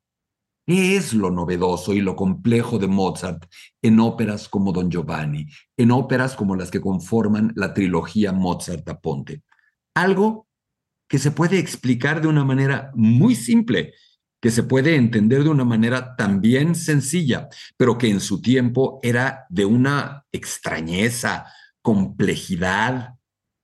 ¿Qué 0.66 0.96
es 0.96 1.14
lo 1.14 1.32
novedoso 1.32 1.94
y 1.94 2.02
lo 2.02 2.16
complejo 2.16 2.78
de 2.78 2.88
Mozart 2.88 3.46
en 3.82 4.00
óperas 4.00 4.48
como 4.48 4.72
Don 4.72 4.90
Giovanni, 4.90 5.48
en 5.76 5.92
óperas 5.92 6.36
como 6.36 6.56
las 6.56 6.72
que 6.72 6.80
conforman 6.80 7.52
la 7.56 7.74
trilogía 7.74 8.32
Mozart 8.32 8.88
a 8.88 9.00
Ponte? 9.00 9.44
Algo 9.96 10.48
que 11.10 11.20
se 11.20 11.32
puede 11.32 11.60
explicar 11.60 12.22
de 12.22 12.28
una 12.28 12.46
manera 12.46 12.92
muy 12.94 13.36
simple, 13.36 13.94
que 14.42 14.50
se 14.50 14.64
puede 14.64 14.96
entender 14.96 15.44
de 15.44 15.50
una 15.50 15.66
manera 15.66 16.16
también 16.16 16.74
sencilla, 16.76 17.50
pero 17.76 17.98
que 17.98 18.10
en 18.10 18.22
su 18.22 18.42
tiempo 18.42 19.00
era 19.04 19.46
de 19.50 19.66
una 19.66 20.26
extrañeza, 20.32 21.48
complejidad 21.82 23.16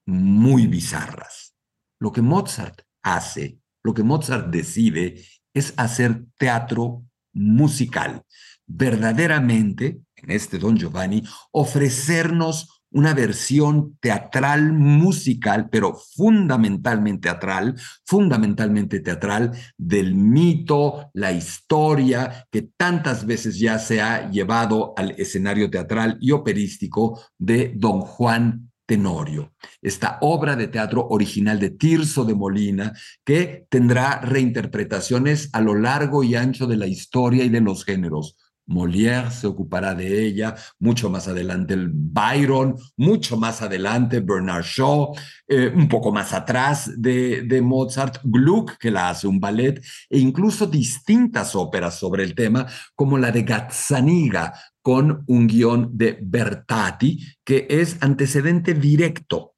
muy 0.06 0.68
bizarras. 0.68 1.56
Lo 2.00 2.12
que 2.12 2.22
Mozart 2.22 2.82
hace, 3.16 3.60
lo 3.84 3.94
que 3.94 4.04
Mozart 4.04 4.48
decide 4.48 5.24
es 5.54 5.74
hacer 5.78 6.26
teatro 6.38 7.04
musical. 7.34 8.24
Verdaderamente, 8.66 10.02
en 10.16 10.32
este 10.32 10.58
Don 10.58 10.76
Giovanni, 10.76 11.24
ofrecernos 11.52 12.78
una 12.92 13.14
versión 13.14 13.98
teatral 14.00 14.72
musical, 14.72 15.70
pero 15.70 15.94
fundamentalmente 15.94 17.30
teatral, 17.30 17.76
fundamentalmente 18.06 19.00
teatral 19.02 19.52
del 19.78 20.16
mito, 20.16 21.10
la 21.14 21.32
historia 21.32 22.48
que 22.50 22.62
tantas 22.62 23.26
veces 23.26 23.60
ya 23.60 23.78
se 23.80 24.02
ha 24.02 24.30
llevado 24.30 24.94
al 24.98 25.12
escenario 25.12 25.70
teatral 25.70 26.18
y 26.22 26.32
operístico 26.32 27.22
de 27.38 27.74
Don 27.76 28.02
Juan 28.02 28.67
Tenorio, 28.88 29.54
esta 29.82 30.18
obra 30.22 30.56
de 30.56 30.70
teatro 30.70 31.06
original 31.10 31.60
de 31.60 31.72
Tirso 31.72 32.24
de 32.24 32.34
Molina, 32.34 32.94
que 33.26 33.68
tendrá 33.70 34.22
reinterpretaciones 34.22 35.50
a 35.52 35.60
lo 35.60 35.76
largo 35.76 36.24
y 36.24 36.36
ancho 36.36 36.68
de 36.68 36.78
la 36.78 36.88
historia 36.88 37.44
y 37.44 37.50
de 37.50 37.60
los 37.60 37.84
géneros. 37.84 38.38
Molière 38.68 39.32
se 39.32 39.48
ocupará 39.48 39.96
de 39.96 40.26
ella, 40.26 40.56
mucho 40.80 41.10
más 41.10 41.28
adelante 41.28 41.74
el 41.74 41.90
Byron, 41.92 42.76
mucho 42.98 43.38
más 43.38 43.62
adelante 43.62 44.20
Bernard 44.20 44.64
Shaw, 44.64 45.14
eh, 45.48 45.72
un 45.74 45.88
poco 45.88 46.12
más 46.12 46.34
atrás 46.34 46.92
de, 46.98 47.44
de, 47.44 47.62
Mozart, 47.62 48.20
Gluck, 48.24 48.78
que 48.78 48.92
la 48.92 49.10
hace 49.10 49.28
un 49.28 49.40
ballet, 49.40 49.82
e 50.10 50.20
incluso 50.20 50.68
distintas 50.68 51.56
óperas 51.56 51.98
sobre 51.98 52.24
el 52.24 52.36
tema, 52.36 52.68
como 52.94 53.18
la 53.18 53.32
de 53.32 53.44
Gazzaniga, 53.44 54.54
con 54.82 55.24
un 55.28 55.48
guion 55.48 55.98
de 55.98 56.18
Bertati, 56.22 57.20
que 57.44 57.68
es 57.70 57.98
antecedente 58.00 58.74
directo, 58.74 59.57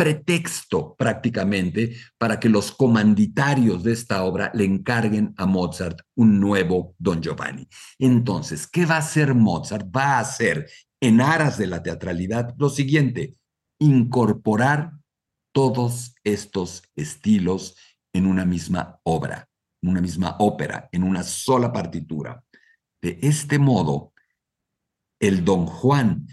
pretexto 0.00 0.96
prácticamente 0.96 1.94
para 2.16 2.40
que 2.40 2.48
los 2.48 2.72
comanditarios 2.72 3.82
de 3.82 3.92
esta 3.92 4.24
obra 4.24 4.50
le 4.54 4.64
encarguen 4.64 5.34
a 5.36 5.44
Mozart 5.44 6.00
un 6.14 6.40
nuevo 6.40 6.94
Don 6.96 7.20
Giovanni. 7.20 7.68
Entonces, 7.98 8.66
¿qué 8.66 8.86
va 8.86 8.94
a 8.94 9.00
hacer 9.00 9.34
Mozart? 9.34 9.94
Va 9.94 10.16
a 10.16 10.20
hacer, 10.20 10.70
en 11.02 11.20
aras 11.20 11.58
de 11.58 11.66
la 11.66 11.82
teatralidad, 11.82 12.54
lo 12.56 12.70
siguiente, 12.70 13.36
incorporar 13.78 14.92
todos 15.52 16.14
estos 16.24 16.82
estilos 16.96 17.76
en 18.14 18.24
una 18.24 18.46
misma 18.46 19.00
obra, 19.02 19.50
en 19.82 19.90
una 19.90 20.00
misma 20.00 20.36
ópera, 20.38 20.88
en 20.92 21.02
una 21.02 21.22
sola 21.24 21.74
partitura. 21.74 22.42
De 23.02 23.18
este 23.20 23.58
modo, 23.58 24.14
el 25.20 25.44
don 25.44 25.66
Juan, 25.66 26.26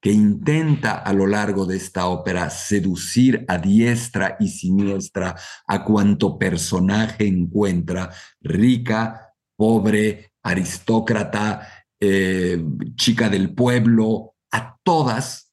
que 0.00 0.12
intenta 0.12 0.92
a 0.92 1.12
lo 1.12 1.26
largo 1.26 1.66
de 1.66 1.76
esta 1.76 2.06
ópera 2.06 2.50
seducir 2.50 3.44
a 3.48 3.58
diestra 3.58 4.36
y 4.38 4.48
siniestra 4.48 5.34
a 5.66 5.84
cuanto 5.84 6.38
personaje 6.38 7.26
encuentra, 7.26 8.10
rica, 8.40 9.34
pobre, 9.56 10.32
aristócrata, 10.42 11.86
eh, 12.00 12.62
chica 12.94 13.28
del 13.28 13.54
pueblo, 13.54 14.34
a 14.52 14.78
todas, 14.84 15.52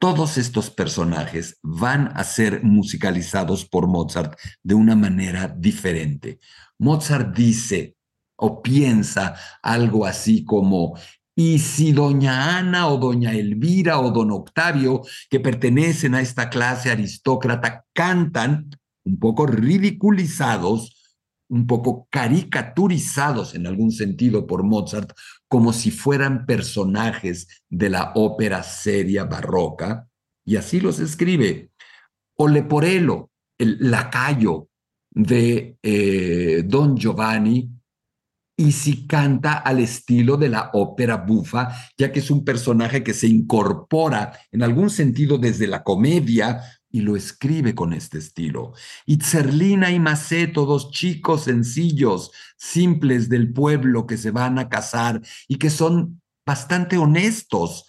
todos 0.00 0.36
estos 0.36 0.70
personajes 0.70 1.58
van 1.62 2.10
a 2.16 2.24
ser 2.24 2.64
musicalizados 2.64 3.64
por 3.64 3.86
Mozart 3.86 4.38
de 4.62 4.74
una 4.74 4.96
manera 4.96 5.46
diferente. 5.46 6.40
Mozart 6.78 7.36
dice 7.36 7.96
o 8.36 8.62
piensa 8.62 9.36
algo 9.62 10.06
así 10.06 10.44
como, 10.44 10.98
y 11.42 11.58
si 11.58 11.92
doña 11.92 12.58
Ana 12.58 12.88
o 12.88 12.98
doña 12.98 13.32
Elvira 13.32 13.98
o 13.98 14.10
don 14.10 14.30
Octavio, 14.30 15.00
que 15.30 15.40
pertenecen 15.40 16.14
a 16.14 16.20
esta 16.20 16.50
clase 16.50 16.90
aristócrata, 16.90 17.86
cantan 17.94 18.68
un 19.06 19.18
poco 19.18 19.46
ridiculizados, 19.46 21.14
un 21.48 21.66
poco 21.66 22.06
caricaturizados 22.10 23.54
en 23.54 23.66
algún 23.66 23.90
sentido 23.90 24.46
por 24.46 24.64
Mozart, 24.64 25.12
como 25.48 25.72
si 25.72 25.90
fueran 25.90 26.44
personajes 26.44 27.48
de 27.70 27.88
la 27.88 28.12
ópera 28.16 28.62
seria 28.62 29.24
barroca, 29.24 30.10
y 30.44 30.56
así 30.56 30.78
los 30.78 31.00
escribe. 31.00 31.70
O 32.36 32.48
Leporello, 32.48 33.30
el 33.56 33.78
lacayo 33.80 34.68
de 35.10 35.78
eh, 35.82 36.64
Don 36.66 36.98
Giovanni, 36.98 37.79
y 38.60 38.72
si 38.72 39.06
canta 39.06 39.54
al 39.54 39.78
estilo 39.78 40.36
de 40.36 40.50
la 40.50 40.68
ópera 40.74 41.16
bufa, 41.16 41.70
ya 41.96 42.12
que 42.12 42.18
es 42.18 42.30
un 42.30 42.44
personaje 42.44 43.02
que 43.02 43.14
se 43.14 43.26
incorpora 43.26 44.38
en 44.52 44.62
algún 44.62 44.90
sentido 44.90 45.38
desde 45.38 45.66
la 45.66 45.82
comedia 45.82 46.60
y 46.90 47.00
lo 47.00 47.16
escribe 47.16 47.74
con 47.74 47.94
este 47.94 48.18
estilo. 48.18 48.74
Y 49.06 49.16
Zerlina 49.16 49.90
y 49.90 49.98
Maceto, 49.98 50.66
dos 50.66 50.90
chicos 50.90 51.44
sencillos, 51.44 52.32
simples 52.58 53.30
del 53.30 53.50
pueblo 53.50 54.06
que 54.06 54.18
se 54.18 54.30
van 54.30 54.58
a 54.58 54.68
casar 54.68 55.22
y 55.48 55.56
que 55.56 55.70
son 55.70 56.20
bastante 56.44 56.98
honestos 56.98 57.86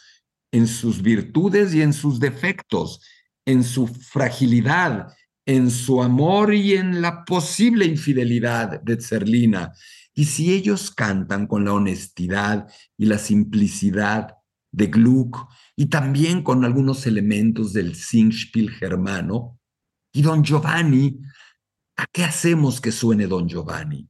en 0.54 0.68
sus 0.68 1.02
virtudes 1.02 1.74
y 1.74 1.82
en 1.82 1.92
sus 1.92 2.18
defectos, 2.22 3.02
en 3.46 3.66
su 3.66 3.88
fragilidad, 3.88 5.14
en 5.46 5.70
su 5.70 6.02
amor 6.02 6.54
y 6.54 6.78
en 6.78 7.02
la 7.02 7.26
posible 7.26 7.84
infidelidad 7.84 8.80
de 8.82 9.02
Zerlina. 9.02 9.74
Y 10.14 10.26
si 10.26 10.54
ellos 10.54 10.92
cantan 10.92 11.48
con 11.48 11.66
la 11.66 11.74
honestidad 11.74 12.68
y 12.98 13.06
la 13.06 13.18
simplicidad 13.18 14.36
de 14.72 14.88
Gluck 14.88 15.48
y 15.76 15.88
también 15.88 16.44
con 16.44 16.66
algunos 16.66 17.06
elementos 17.06 17.74
del 17.74 17.96
Singspiel 17.96 18.72
germano. 18.72 19.60
Y 20.14 20.22
Don 20.22 20.44
Giovanni, 20.44 21.20
¿a 21.98 22.06
qué 22.12 22.24
hacemos 22.24 22.82
que 22.82 22.92
suene 22.92 23.28
Don 23.28 23.48
Giovanni? 23.48 24.10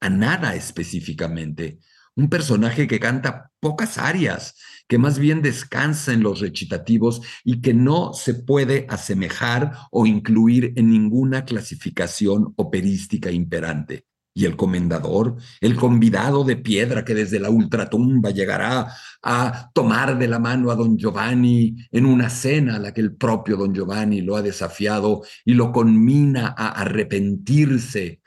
A 0.00 0.10
nada 0.10 0.54
específicamente. 0.54 1.78
Un 2.14 2.28
personaje 2.30 2.86
que 2.86 2.98
canta 2.98 3.52
pocas 3.60 3.98
arias, 3.98 4.54
que 4.88 4.98
más 4.98 5.18
bien 5.18 5.42
descansa 5.42 6.12
en 6.12 6.22
los 6.22 6.40
recitativos 6.40 7.20
y 7.44 7.60
que 7.60 7.74
no 7.74 8.14
se 8.14 8.34
puede 8.34 8.86
asemejar 8.88 9.72
o 9.90 10.06
incluir 10.06 10.72
en 10.76 10.88
ninguna 10.88 11.44
clasificación 11.44 12.54
operística 12.56 13.30
imperante 13.30 14.06
y 14.36 14.44
el 14.44 14.54
comendador, 14.54 15.36
el 15.62 15.76
convidado 15.76 16.44
de 16.44 16.56
piedra 16.56 17.06
que 17.06 17.14
desde 17.14 17.40
la 17.40 17.48
ultratumba 17.48 18.32
llegará 18.32 18.92
a 19.22 19.70
tomar 19.72 20.18
de 20.18 20.28
la 20.28 20.38
mano 20.38 20.70
a 20.70 20.74
don 20.74 20.98
Giovanni 20.98 21.74
en 21.90 22.04
una 22.04 22.28
cena 22.28 22.76
a 22.76 22.78
la 22.78 22.92
que 22.92 23.00
el 23.00 23.16
propio 23.16 23.56
don 23.56 23.74
Giovanni 23.74 24.20
lo 24.20 24.36
ha 24.36 24.42
desafiado 24.42 25.22
y 25.42 25.54
lo 25.54 25.72
conmina 25.72 26.54
a 26.54 26.68
arrepentirse. 26.82 28.20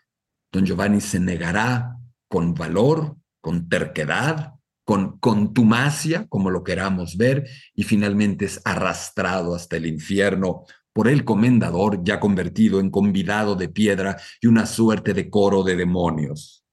Don 0.51 0.65
Giovanni 0.65 0.99
se 0.99 1.19
negará 1.19 1.95
con 2.27 2.55
valor, 2.55 3.15
con 3.39 3.69
terquedad, 3.69 4.55
con 4.83 5.19
contumacia, 5.19 6.25
como 6.27 6.49
lo 6.49 6.63
queramos 6.63 7.17
ver, 7.17 7.47
y 7.75 7.83
finalmente 7.83 8.45
es 8.45 8.59
arrastrado 8.65 9.53
hasta 9.53 9.77
el 9.77 9.85
infierno 9.85 10.63
por 10.99 11.07
el 11.07 11.23
comendador 11.23 12.03
ya 12.03 12.19
convertido 12.19 12.81
en 12.81 12.89
convidado 12.89 13.55
de 13.55 13.69
piedra 13.69 14.17
y 14.41 14.47
una 14.47 14.65
suerte 14.65 15.13
de 15.13 15.29
coro 15.29 15.63
de 15.63 15.77
demonios. 15.77 16.65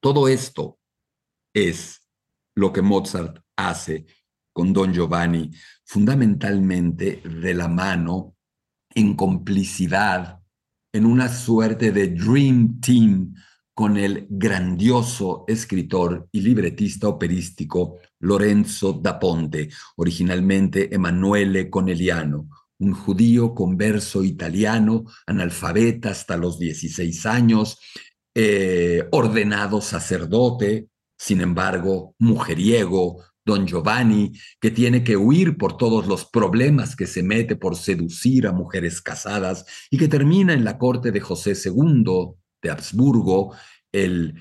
Todo 0.00 0.26
esto 0.26 0.78
es 1.54 2.00
lo 2.56 2.72
que 2.72 2.80
Mozart 2.80 3.40
hace 3.58 4.06
con 4.54 4.72
Don 4.72 4.94
Giovanni, 4.94 5.50
fundamentalmente 5.84 7.16
de 7.16 7.52
la 7.52 7.68
mano, 7.68 8.36
en 8.94 9.14
complicidad, 9.14 10.40
en 10.94 11.04
una 11.04 11.28
suerte 11.28 11.92
de 11.92 12.08
Dream 12.08 12.80
Team 12.80 13.34
con 13.74 13.98
el 13.98 14.26
grandioso 14.30 15.44
escritor 15.46 16.26
y 16.32 16.40
libretista 16.40 17.06
operístico 17.08 17.98
Lorenzo 18.22 18.92
da 18.92 19.18
Ponte, 19.18 19.68
originalmente 19.96 20.92
Emanuele 20.92 21.68
Coneliano, 21.68 22.48
un 22.78 22.94
judío 22.94 23.54
converso 23.54 24.24
italiano, 24.24 25.04
analfabeta 25.26 26.10
hasta 26.10 26.36
los 26.36 26.58
16 26.58 27.26
años, 27.26 27.78
eh, 28.34 29.06
ordenado 29.12 29.80
sacerdote, 29.80 30.88
sin 31.16 31.40
embargo, 31.40 32.14
mujeriego, 32.18 33.22
don 33.44 33.66
Giovanni, 33.66 34.32
que 34.60 34.70
tiene 34.70 35.02
que 35.02 35.16
huir 35.16 35.56
por 35.56 35.76
todos 35.76 36.06
los 36.06 36.24
problemas 36.26 36.94
que 36.96 37.06
se 37.06 37.22
mete 37.22 37.56
por 37.56 37.76
seducir 37.76 38.46
a 38.46 38.52
mujeres 38.52 39.00
casadas 39.00 39.64
y 39.90 39.98
que 39.98 40.08
termina 40.08 40.52
en 40.52 40.64
la 40.64 40.78
corte 40.78 41.10
de 41.10 41.20
José 41.20 41.54
II 41.64 42.34
de 42.62 42.70
Habsburgo, 42.70 43.54
el 43.92 44.34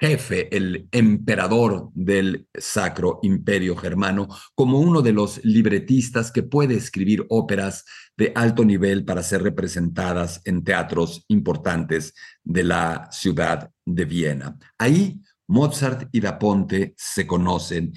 jefe, 0.00 0.54
el 0.56 0.88
emperador 0.92 1.90
del 1.94 2.46
Sacro 2.54 3.20
Imperio 3.22 3.76
Germano, 3.76 4.28
como 4.54 4.80
uno 4.80 5.02
de 5.02 5.12
los 5.12 5.44
libretistas 5.44 6.30
que 6.30 6.42
puede 6.42 6.74
escribir 6.74 7.24
óperas 7.28 7.84
de 8.16 8.32
alto 8.34 8.64
nivel 8.64 9.04
para 9.04 9.22
ser 9.22 9.42
representadas 9.42 10.40
en 10.44 10.64
teatros 10.64 11.24
importantes 11.28 12.14
de 12.42 12.64
la 12.64 13.08
ciudad 13.10 13.70
de 13.84 14.04
Viena. 14.04 14.58
Ahí 14.78 15.20
Mozart 15.48 16.08
y 16.12 16.20
Da 16.20 16.38
Ponte 16.38 16.94
se 16.96 17.26
conocen 17.26 17.92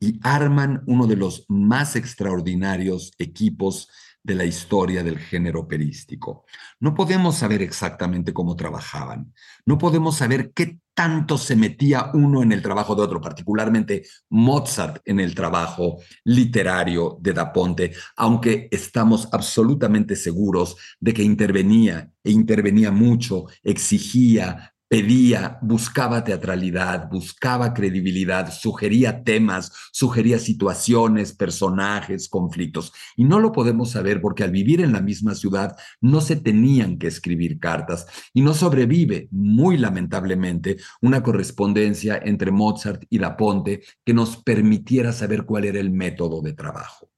y 0.00 0.18
arman 0.22 0.82
uno 0.86 1.06
de 1.06 1.16
los 1.16 1.44
más 1.48 1.96
extraordinarios 1.96 3.12
equipos 3.18 3.88
de 4.26 4.34
la 4.34 4.44
historia 4.44 5.04
del 5.04 5.18
género 5.18 5.60
operístico. 5.60 6.44
No 6.80 6.94
podemos 6.94 7.36
saber 7.36 7.62
exactamente 7.62 8.32
cómo 8.32 8.56
trabajaban, 8.56 9.32
no 9.64 9.78
podemos 9.78 10.16
saber 10.16 10.52
qué 10.52 10.80
tanto 10.94 11.38
se 11.38 11.54
metía 11.54 12.10
uno 12.14 12.42
en 12.42 12.50
el 12.52 12.62
trabajo 12.62 12.94
de 12.94 13.02
otro, 13.02 13.20
particularmente 13.20 14.04
Mozart 14.30 15.00
en 15.04 15.20
el 15.20 15.34
trabajo 15.34 15.98
literario 16.24 17.18
de 17.20 17.34
Da 17.34 17.52
Ponte, 17.52 17.92
aunque 18.16 18.68
estamos 18.72 19.28
absolutamente 19.30 20.16
seguros 20.16 20.76
de 20.98 21.14
que 21.14 21.22
intervenía 21.22 22.10
e 22.24 22.32
intervenía 22.32 22.90
mucho, 22.90 23.44
exigía, 23.62 24.74
pedía, 24.88 25.58
buscaba 25.62 26.22
teatralidad, 26.22 27.08
buscaba 27.10 27.74
credibilidad, 27.74 28.52
sugería 28.52 29.24
temas, 29.24 29.72
sugería 29.92 30.38
situaciones, 30.38 31.32
personajes, 31.32 32.28
conflictos. 32.28 32.92
Y 33.16 33.24
no 33.24 33.40
lo 33.40 33.52
podemos 33.52 33.90
saber 33.90 34.20
porque 34.20 34.44
al 34.44 34.52
vivir 34.52 34.80
en 34.80 34.92
la 34.92 35.00
misma 35.00 35.34
ciudad 35.34 35.76
no 36.00 36.20
se 36.20 36.36
tenían 36.36 36.98
que 36.98 37.08
escribir 37.08 37.58
cartas 37.58 38.06
y 38.32 38.42
no 38.42 38.54
sobrevive, 38.54 39.28
muy 39.32 39.76
lamentablemente, 39.76 40.76
una 41.00 41.22
correspondencia 41.22 42.20
entre 42.22 42.52
Mozart 42.52 43.04
y 43.10 43.18
Da 43.18 43.36
Ponte 43.36 43.82
que 44.04 44.14
nos 44.14 44.36
permitiera 44.42 45.12
saber 45.12 45.44
cuál 45.44 45.64
era 45.64 45.80
el 45.80 45.90
método 45.90 46.42
de 46.42 46.52
trabajo. 46.52 47.10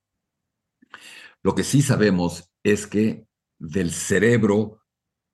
Lo 1.42 1.54
que 1.54 1.64
sí 1.64 1.83
sabemos 1.83 2.50
es 2.62 2.87
que 2.87 3.26
del 3.59 3.90
cerebro, 3.92 4.83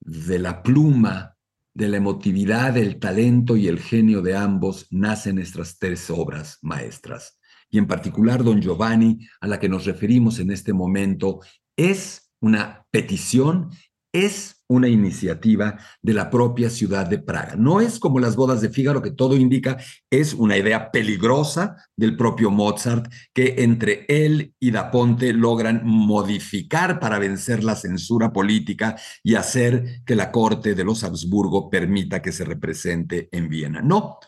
de 0.01 0.38
la 0.38 0.62
pluma, 0.62 1.34
de 1.75 1.89
la 1.89 1.97
emotividad, 1.97 2.77
el 2.77 2.99
talento 2.99 3.57
y 3.57 3.67
el 3.67 3.81
genio 3.81 4.23
de 4.23 4.37
ambos 4.37 4.87
nacen 4.91 5.37
nuestras 5.37 5.79
tres 5.79 6.09
obras 6.09 6.59
maestras. 6.63 7.39
Y 7.69 7.79
en 7.79 7.87
particular, 7.87 8.45
don 8.45 8.61
Giovanni, 8.61 9.19
a 9.41 9.49
la 9.49 9.59
que 9.59 9.69
nos 9.69 9.85
referimos 9.85 10.39
en 10.39 10.53
este 10.53 10.73
momento, 10.73 11.41
es 11.77 12.31
una 12.41 12.87
petición, 12.93 13.71
es 14.14 14.64
una 14.68 14.88
iniciativa 14.88 15.77
de 16.00 16.14
la 16.14 16.31
propia 16.31 16.70
ciudad 16.70 17.07
de 17.07 17.18
Praga. 17.18 17.57
No 17.57 17.81
es 17.81 17.98
como 17.98 18.20
las 18.20 18.37
bodas 18.37 18.61
de 18.61 18.70
Fígaro, 18.70 19.03
que 19.03 19.11
todo 19.11 19.37
indica, 19.37 19.77
es 20.09 20.33
una 20.33 20.57
idea 20.57 20.90
peligrosa 20.92 21.77
del 21.96 22.16
propio 22.16 22.50
Mozart, 22.50 23.12
que 23.35 23.57
entre 23.59 24.07
él 24.09 24.55
y 24.61 24.70
Da 24.70 24.90
Ponte 24.90 25.33
logran 25.33 25.83
modificar 25.85 27.00
para 27.00 27.18
vencer 27.18 27.64
la 27.64 27.74
censura 27.74 28.33
política 28.33 28.96
y 29.22 29.35
hacer 29.35 30.03
que 30.07 30.14
la 30.14 30.31
corte 30.31 30.74
de 30.74 30.85
los 30.85 31.03
Habsburgo 31.03 31.68
permita 31.68 32.22
que 32.22 32.33
se 32.33 32.44
represente 32.44 33.29
en 33.33 33.48
Viena. 33.48 33.83
No, 33.83 34.18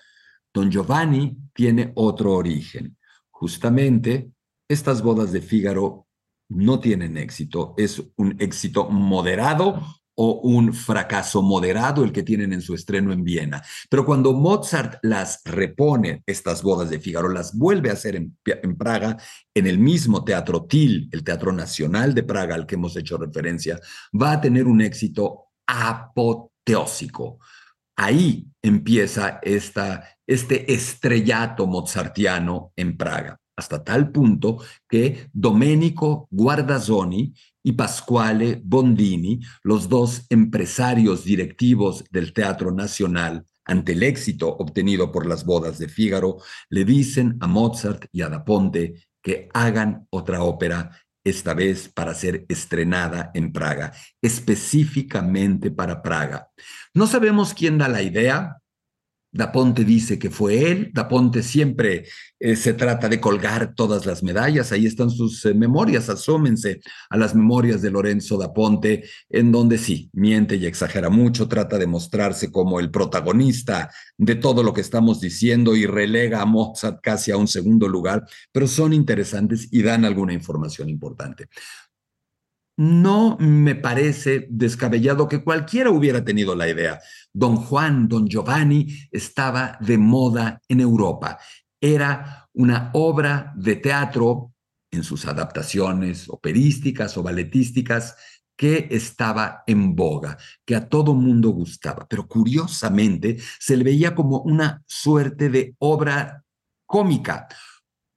don 0.52 0.70
Giovanni 0.70 1.38
tiene 1.54 1.92
otro 1.94 2.34
origen. 2.34 2.98
Justamente, 3.30 4.32
estas 4.68 5.00
bodas 5.00 5.30
de 5.30 5.40
Fígaro 5.40 6.05
no 6.48 6.80
tienen 6.80 7.16
éxito, 7.16 7.74
es 7.76 8.02
un 8.16 8.36
éxito 8.38 8.88
moderado 8.88 9.82
o 10.16 10.40
un 10.42 10.72
fracaso 10.72 11.42
moderado 11.42 12.02
el 12.02 12.10
que 12.10 12.22
tienen 12.22 12.52
en 12.52 12.62
su 12.62 12.74
estreno 12.74 13.12
en 13.12 13.22
Viena. 13.22 13.62
Pero 13.90 14.04
cuando 14.04 14.32
Mozart 14.32 14.98
las 15.02 15.42
repone, 15.44 16.22
estas 16.26 16.62
bodas 16.62 16.90
de 16.90 16.98
Figaro, 16.98 17.28
las 17.28 17.56
vuelve 17.56 17.90
a 17.90 17.92
hacer 17.92 18.16
en, 18.16 18.36
en 18.44 18.76
Praga, 18.76 19.18
en 19.54 19.66
el 19.66 19.78
mismo 19.78 20.24
Teatro 20.24 20.64
Til, 20.64 21.08
el 21.12 21.22
Teatro 21.22 21.52
Nacional 21.52 22.14
de 22.14 22.22
Praga 22.22 22.54
al 22.54 22.66
que 22.66 22.76
hemos 22.76 22.96
hecho 22.96 23.18
referencia, 23.18 23.78
va 24.20 24.32
a 24.32 24.40
tener 24.40 24.66
un 24.66 24.80
éxito 24.80 25.48
apoteósico. 25.66 27.38
Ahí 27.96 28.46
empieza 28.62 29.38
esta, 29.42 30.16
este 30.26 30.72
estrellato 30.72 31.66
mozartiano 31.66 32.72
en 32.74 32.96
Praga 32.96 33.38
hasta 33.56 33.82
tal 33.82 34.12
punto 34.12 34.58
que 34.88 35.28
Domenico 35.32 36.28
Guardazzoni 36.30 37.34
y 37.62 37.72
Pasquale 37.72 38.60
Bondini, 38.62 39.40
los 39.62 39.88
dos 39.88 40.26
empresarios 40.28 41.24
directivos 41.24 42.04
del 42.10 42.32
Teatro 42.32 42.70
Nacional, 42.70 43.44
ante 43.64 43.92
el 43.92 44.02
éxito 44.04 44.48
obtenido 44.48 45.10
por 45.10 45.26
las 45.26 45.44
bodas 45.44 45.78
de 45.78 45.88
Fígaro, 45.88 46.38
le 46.68 46.84
dicen 46.84 47.36
a 47.40 47.48
Mozart 47.48 48.06
y 48.12 48.22
a 48.22 48.28
Da 48.28 48.44
Ponte 48.44 48.94
que 49.20 49.48
hagan 49.52 50.06
otra 50.10 50.44
ópera, 50.44 50.92
esta 51.24 51.54
vez 51.54 51.88
para 51.88 52.14
ser 52.14 52.46
estrenada 52.48 53.32
en 53.34 53.52
Praga, 53.52 53.92
específicamente 54.22 55.72
para 55.72 56.00
Praga. 56.00 56.50
No 56.94 57.08
sabemos 57.08 57.52
quién 57.52 57.78
da 57.78 57.88
la 57.88 58.02
idea, 58.02 58.58
Daponte 59.32 59.84
dice 59.84 60.18
que 60.18 60.30
fue 60.30 60.70
él. 60.70 60.90
Daponte 60.92 61.42
siempre 61.42 62.04
eh, 62.38 62.56
se 62.56 62.72
trata 62.72 63.08
de 63.08 63.20
colgar 63.20 63.74
todas 63.74 64.06
las 64.06 64.22
medallas. 64.22 64.72
Ahí 64.72 64.86
están 64.86 65.10
sus 65.10 65.44
eh, 65.44 65.54
memorias. 65.54 66.08
Asómense 66.08 66.80
a 67.10 67.16
las 67.16 67.34
memorias 67.34 67.82
de 67.82 67.90
Lorenzo 67.90 68.38
Daponte, 68.38 69.04
en 69.28 69.52
donde 69.52 69.78
sí, 69.78 70.10
miente 70.12 70.56
y 70.56 70.66
exagera 70.66 71.10
mucho, 71.10 71.48
trata 71.48 71.78
de 71.78 71.86
mostrarse 71.86 72.50
como 72.50 72.80
el 72.80 72.90
protagonista 72.90 73.90
de 74.16 74.36
todo 74.36 74.62
lo 74.62 74.72
que 74.72 74.80
estamos 74.80 75.20
diciendo 75.20 75.76
y 75.76 75.86
relega 75.86 76.40
a 76.40 76.46
Mozart 76.46 77.00
casi 77.02 77.30
a 77.30 77.36
un 77.36 77.48
segundo 77.48 77.88
lugar, 77.88 78.26
pero 78.52 78.66
son 78.66 78.92
interesantes 78.92 79.68
y 79.70 79.82
dan 79.82 80.04
alguna 80.04 80.32
información 80.32 80.88
importante 80.88 81.48
no 82.76 83.38
me 83.40 83.74
parece 83.74 84.46
descabellado 84.50 85.28
que 85.28 85.42
cualquiera 85.42 85.90
hubiera 85.90 86.24
tenido 86.24 86.54
la 86.54 86.68
idea. 86.68 87.00
Don 87.36 87.56
Juan, 87.56 88.08
don 88.08 88.26
Giovanni 88.26 88.86
estaba 89.12 89.76
de 89.78 89.98
moda 89.98 90.58
en 90.68 90.80
Europa. 90.80 91.38
Era 91.78 92.48
una 92.54 92.90
obra 92.94 93.52
de 93.54 93.76
teatro 93.76 94.54
en 94.90 95.04
sus 95.04 95.26
adaptaciones 95.26 96.30
operísticas 96.30 97.14
o 97.18 97.22
balletísticas 97.22 98.16
que 98.56 98.88
estaba 98.90 99.64
en 99.66 99.94
boga, 99.94 100.38
que 100.64 100.76
a 100.76 100.88
todo 100.88 101.12
mundo 101.12 101.50
gustaba, 101.50 102.06
pero 102.08 102.26
curiosamente 102.26 103.36
se 103.60 103.76
le 103.76 103.84
veía 103.84 104.14
como 104.14 104.38
una 104.38 104.82
suerte 104.86 105.50
de 105.50 105.74
obra 105.78 106.42
cómica, 106.86 107.48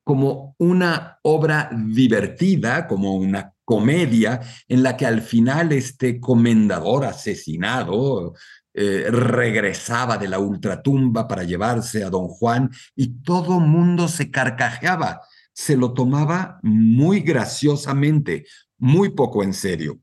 como 0.05 0.55
una 0.59 1.19
obra 1.23 1.69
divertida, 1.73 2.87
como 2.87 3.15
una 3.15 3.53
comedia 3.65 4.39
en 4.67 4.81
la 4.81 4.97
que 4.97 5.05
al 5.05 5.21
final 5.21 5.73
este 5.73 6.19
comendador 6.19 7.05
asesinado 7.05 8.33
eh, 8.81 9.11
regresaba 9.11 10.17
de 10.17 10.29
la 10.29 10.39
ultratumba 10.39 11.27
para 11.27 11.43
llevarse 11.43 12.01
a 12.01 12.09
don 12.09 12.29
Juan 12.29 12.71
y 12.95 13.21
todo 13.23 13.59
mundo 13.59 14.07
se 14.07 14.31
carcajeaba, 14.31 15.19
se 15.51 15.75
lo 15.75 15.93
tomaba 15.93 16.61
muy 16.63 17.19
graciosamente, 17.19 18.45
muy 18.77 19.09
poco 19.09 19.43
en 19.43 19.53
serio. 19.53 19.99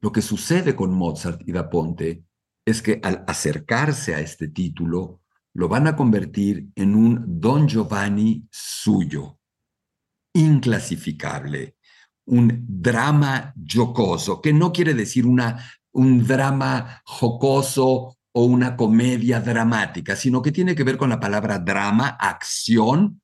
Lo 0.00 0.10
que 0.10 0.20
sucede 0.20 0.74
con 0.74 0.92
Mozart 0.92 1.42
y 1.46 1.52
Da 1.52 1.70
Ponte 1.70 2.24
es 2.66 2.82
que 2.82 2.98
al 3.04 3.22
acercarse 3.28 4.16
a 4.16 4.20
este 4.20 4.48
título, 4.48 5.20
lo 5.54 5.68
van 5.68 5.86
a 5.86 5.94
convertir 5.94 6.70
en 6.74 6.96
un 6.96 7.40
Don 7.40 7.68
Giovanni 7.68 8.48
suyo, 8.50 9.38
inclasificable, 10.34 11.76
un 12.26 12.64
drama 12.68 13.54
jocoso, 13.72 14.40
que 14.40 14.52
no 14.52 14.72
quiere 14.72 14.94
decir 14.94 15.24
una, 15.24 15.64
un 15.92 16.26
drama 16.26 17.02
jocoso 17.04 18.16
o 18.34 18.44
una 18.44 18.76
comedia 18.76 19.40
dramática, 19.40 20.16
sino 20.16 20.40
que 20.40 20.52
tiene 20.52 20.74
que 20.74 20.84
ver 20.84 20.96
con 20.96 21.10
la 21.10 21.20
palabra 21.20 21.58
drama, 21.58 22.08
acción, 22.08 23.20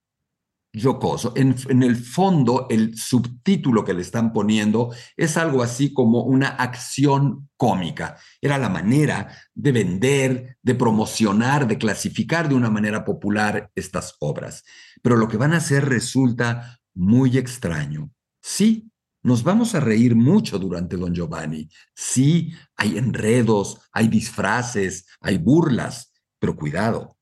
jocoso. 0.81 1.33
En, 1.37 1.83
el 1.83 1.97
fondo, 1.97 2.67
el 2.69 2.97
subtítulo 2.97 3.85
que 3.85 3.95
le 3.95 4.03
están 4.03 4.33
poniendo 4.33 4.93
es 5.17 5.37
algo 5.37 5.63
así 5.63 5.93
como 5.93 6.23
una 6.23 6.49
acción 6.49 7.49
cómica. 7.57 8.17
Era 8.41 8.59
la 8.59 8.69
manera 8.69 9.29
de 9.55 9.73
vender, 9.73 10.59
de 10.63 10.75
promocionar, 10.75 11.67
de 11.67 11.79
clasificar 11.79 12.49
de 12.49 12.55
una 12.55 12.71
manera 12.71 13.05
popular 13.05 13.71
estas 13.75 14.17
obras. 14.21 14.65
Pero 15.03 15.17
lo 15.17 15.29
que 15.29 15.37
van 15.37 15.55
a 15.55 15.59
hacer 15.59 15.87
resulta 15.87 16.81
muy 16.95 17.39
extraño. 17.39 18.11
Sí, 18.43 18.91
nos 19.23 19.43
vamos 19.43 19.75
a 19.75 19.81
reír 19.81 20.15
mucho 20.15 20.59
durante 20.59 20.97
Don 20.97 21.15
Giovanni. 21.15 21.69
Sí, 21.95 22.53
hay 22.77 22.99
enredos, 22.99 23.81
hay 23.93 24.09
disfraces, 24.09 25.07
hay 25.21 25.39
burlas, 25.39 26.13
pero 26.39 26.57
cuidado. 26.57 27.17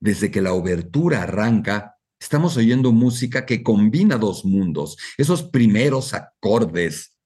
Desde 0.00 0.30
que 0.30 0.40
la 0.40 0.52
obertura 0.52 1.22
arranca, 1.22 1.96
estamos 2.20 2.56
oyendo 2.56 2.92
música 2.92 3.44
que 3.44 3.62
combina 3.62 4.16
dos 4.16 4.44
mundos, 4.44 4.96
esos 5.16 5.42
primeros 5.42 6.14
acordes 6.14 7.18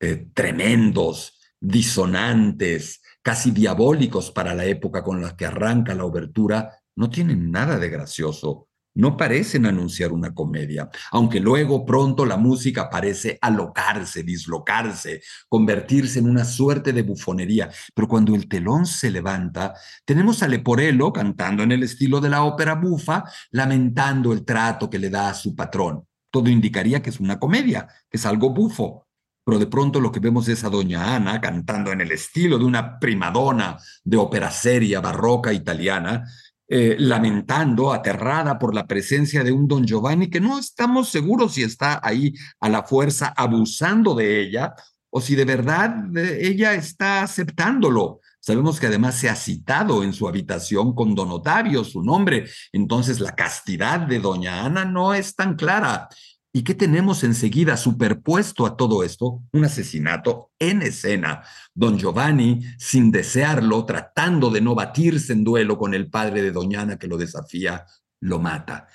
eh, 0.00 0.28
tremendos, 0.34 1.40
disonantes, 1.58 3.00
casi 3.22 3.50
diabólicos 3.50 4.30
para 4.30 4.54
la 4.54 4.66
época 4.66 5.02
con 5.02 5.20
la 5.20 5.36
que 5.36 5.46
arranca 5.46 5.94
la 5.94 6.04
obertura, 6.04 6.78
no 6.94 7.10
tienen 7.10 7.50
nada 7.50 7.78
de 7.78 7.88
gracioso 7.88 8.68
no 8.96 9.16
parecen 9.16 9.66
anunciar 9.66 10.12
una 10.12 10.34
comedia, 10.34 10.88
aunque 11.12 11.38
luego 11.38 11.84
pronto 11.84 12.26
la 12.26 12.36
música 12.36 12.90
parece 12.90 13.38
alocarse, 13.40 14.22
dislocarse, 14.22 15.22
convertirse 15.48 16.18
en 16.18 16.28
una 16.28 16.44
suerte 16.44 16.92
de 16.92 17.02
bufonería. 17.02 17.70
Pero 17.94 18.08
cuando 18.08 18.34
el 18.34 18.48
telón 18.48 18.86
se 18.86 19.10
levanta, 19.10 19.74
tenemos 20.04 20.42
a 20.42 20.48
Leporello 20.48 21.12
cantando 21.12 21.62
en 21.62 21.72
el 21.72 21.82
estilo 21.82 22.20
de 22.20 22.30
la 22.30 22.42
ópera 22.42 22.74
bufa, 22.74 23.24
lamentando 23.50 24.32
el 24.32 24.44
trato 24.44 24.88
que 24.90 24.98
le 24.98 25.10
da 25.10 25.30
a 25.30 25.34
su 25.34 25.54
patrón. 25.54 26.06
Todo 26.30 26.48
indicaría 26.48 27.02
que 27.02 27.10
es 27.10 27.20
una 27.20 27.38
comedia, 27.38 27.86
que 28.10 28.16
es 28.16 28.26
algo 28.26 28.50
bufo. 28.50 29.06
Pero 29.44 29.60
de 29.60 29.66
pronto 29.66 30.00
lo 30.00 30.10
que 30.10 30.18
vemos 30.18 30.48
es 30.48 30.64
a 30.64 30.70
Doña 30.70 31.14
Ana 31.14 31.40
cantando 31.40 31.92
en 31.92 32.00
el 32.00 32.10
estilo 32.10 32.58
de 32.58 32.64
una 32.64 32.98
primadona 32.98 33.78
de 34.02 34.16
ópera 34.16 34.50
seria 34.50 35.00
barroca 35.00 35.52
italiana, 35.52 36.24
eh, 36.68 36.96
lamentando, 36.98 37.92
aterrada 37.92 38.58
por 38.58 38.74
la 38.74 38.86
presencia 38.86 39.44
de 39.44 39.52
un 39.52 39.68
don 39.68 39.86
Giovanni 39.86 40.28
que 40.28 40.40
no 40.40 40.58
estamos 40.58 41.10
seguros 41.10 41.54
si 41.54 41.62
está 41.62 42.00
ahí 42.02 42.34
a 42.60 42.68
la 42.68 42.82
fuerza 42.82 43.32
abusando 43.36 44.14
de 44.16 44.40
ella 44.40 44.74
o 45.10 45.20
si 45.20 45.36
de 45.36 45.44
verdad 45.44 45.94
eh, 46.16 46.40
ella 46.42 46.74
está 46.74 47.22
aceptándolo. 47.22 48.20
Sabemos 48.40 48.78
que 48.78 48.86
además 48.88 49.16
se 49.16 49.28
ha 49.28 49.36
citado 49.36 50.02
en 50.02 50.12
su 50.12 50.28
habitación 50.28 50.94
con 50.94 51.14
don 51.14 51.30
Otavio, 51.30 51.84
su 51.84 52.02
nombre, 52.02 52.48
entonces 52.72 53.20
la 53.20 53.34
castidad 53.34 54.00
de 54.00 54.18
doña 54.18 54.64
Ana 54.64 54.84
no 54.84 55.14
es 55.14 55.34
tan 55.34 55.56
clara. 55.56 56.08
¿Y 56.56 56.62
qué 56.62 56.74
tenemos 56.74 57.22
enseguida 57.22 57.76
superpuesto 57.76 58.64
a 58.64 58.78
todo 58.78 59.04
esto? 59.04 59.42
Un 59.52 59.66
asesinato 59.66 60.52
en 60.58 60.80
escena. 60.80 61.42
Don 61.74 61.98
Giovanni, 61.98 62.62
sin 62.78 63.10
desearlo, 63.10 63.84
tratando 63.84 64.48
de 64.48 64.62
no 64.62 64.74
batirse 64.74 65.34
en 65.34 65.44
duelo 65.44 65.76
con 65.76 65.92
el 65.92 66.08
padre 66.08 66.40
de 66.40 66.52
Doña 66.52 66.80
Ana 66.80 66.98
que 66.98 67.08
lo 67.08 67.18
desafía, 67.18 67.84
lo 68.22 68.38
mata. 68.38 68.88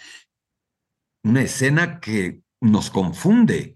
Una 1.24 1.44
escena 1.44 2.00
que 2.00 2.42
nos 2.62 2.90
confunde, 2.90 3.76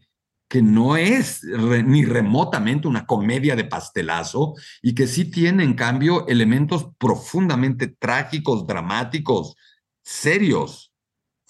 que 0.49 0.63
no 0.63 0.97
es 0.97 1.43
ni 1.43 2.05
remotamente 2.05 2.87
una 2.87 3.05
comedia 3.05 3.55
de 3.55 3.65
pastelazo 3.65 4.55
y 4.81 4.95
que 4.95 5.05
sí 5.05 5.25
tiene 5.25 5.63
en 5.63 5.75
cambio 5.75 6.25
elementos 6.25 6.87
profundamente 6.97 7.85
trágicos, 7.85 8.65
dramáticos, 8.65 9.55
serios 10.03 10.94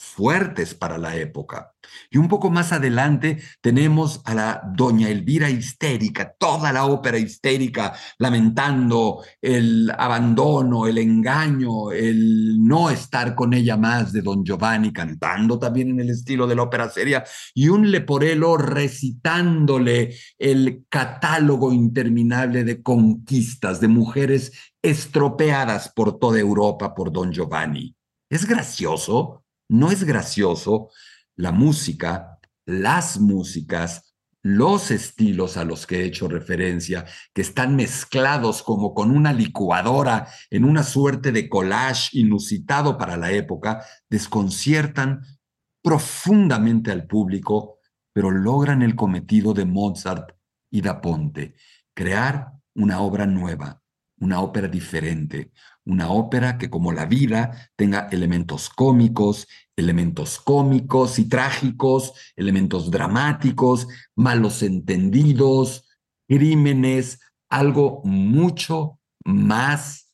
fuertes 0.06 0.74
para 0.74 0.98
la 0.98 1.16
época. 1.16 1.74
Y 2.10 2.18
un 2.18 2.28
poco 2.28 2.50
más 2.50 2.72
adelante 2.72 3.42
tenemos 3.62 4.22
a 4.26 4.34
la 4.34 4.62
doña 4.76 5.10
Elvira 5.10 5.50
histérica, 5.50 6.34
toda 6.38 6.72
la 6.72 6.86
ópera 6.86 7.18
histérica, 7.18 7.94
lamentando 8.18 9.24
el 9.42 9.92
abandono, 9.98 10.88
el 10.88 10.98
engaño, 10.98 11.92
el 11.92 12.64
no 12.64 12.90
estar 12.90 13.36
con 13.36 13.54
ella 13.54 13.78
más 13.78 14.12
de 14.14 14.22
don 14.22 14.44
Giovanni, 14.44 14.92
cantando 14.92 15.60
también 15.60 15.90
en 15.90 16.00
el 16.00 16.10
estilo 16.10 16.48
de 16.48 16.56
la 16.56 16.64
ópera 16.64 16.90
seria, 16.90 17.24
y 17.54 17.70
un 17.70 17.92
Leporello 17.92 18.58
recitándole 18.58 20.16
el 20.38 20.86
catálogo 20.90 21.72
interminable 21.72 22.64
de 22.64 22.82
conquistas 22.82 23.80
de 23.80 23.88
mujeres 23.88 24.52
estropeadas 24.82 25.90
por 25.90 26.20
toda 26.20 26.40
Europa 26.40 26.94
por 26.94 27.12
don 27.12 27.32
Giovanni. 27.32 27.96
Es 28.30 28.46
gracioso, 28.46 29.45
no 29.70 29.92
es 29.92 30.04
gracioso 30.04 30.90
la 31.36 31.52
música, 31.52 32.40
las 32.66 33.20
músicas, 33.20 34.16
los 34.42 34.92
estilos 34.92 35.58
a 35.58 35.64
los 35.64 35.88
que 35.88 36.02
he 36.02 36.06
hecho 36.06 36.28
referencia, 36.28 37.06
que 37.34 37.42
están 37.42 37.76
mezclados 37.76 38.62
como 38.62 38.94
con 38.94 39.10
una 39.10 39.34
licuadora 39.34 40.28
en 40.52 40.66
una 40.66 40.84
suerte 40.84 41.32
de 41.32 41.50
collage 41.50 42.18
inusitado 42.20 42.98
para 42.98 43.18
la 43.18 43.32
época, 43.32 43.84
desconciertan 44.08 45.22
profundamente 45.82 46.92
al 46.92 47.08
público, 47.08 47.80
pero 48.14 48.30
logran 48.30 48.84
el 48.84 48.96
cometido 48.96 49.54
de 49.54 49.66
Mozart 49.66 50.32
y 50.70 50.82
da 50.82 51.02
Ponte, 51.02 51.56
crear 51.96 52.52
una 52.76 53.00
obra 53.00 53.26
nueva, 53.26 53.82
una 54.20 54.42
ópera 54.42 54.68
diferente, 54.68 55.52
una 55.86 56.10
ópera 56.10 56.58
que 56.58 56.70
como 56.70 56.92
la 56.92 57.06
vida 57.06 57.70
tenga 57.76 58.08
elementos 58.12 58.70
cómicos, 58.70 59.48
elementos 59.76 60.40
cómicos 60.40 61.20
y 61.20 61.26
trágicos, 61.26 62.14
elementos 62.36 62.92
dramáticos, 62.92 63.88
malos 64.16 64.64
entendidos, 64.64 65.88
crímenes, 66.28 67.20
algo 67.50 68.02
mucho 68.04 69.00
más 69.24 70.12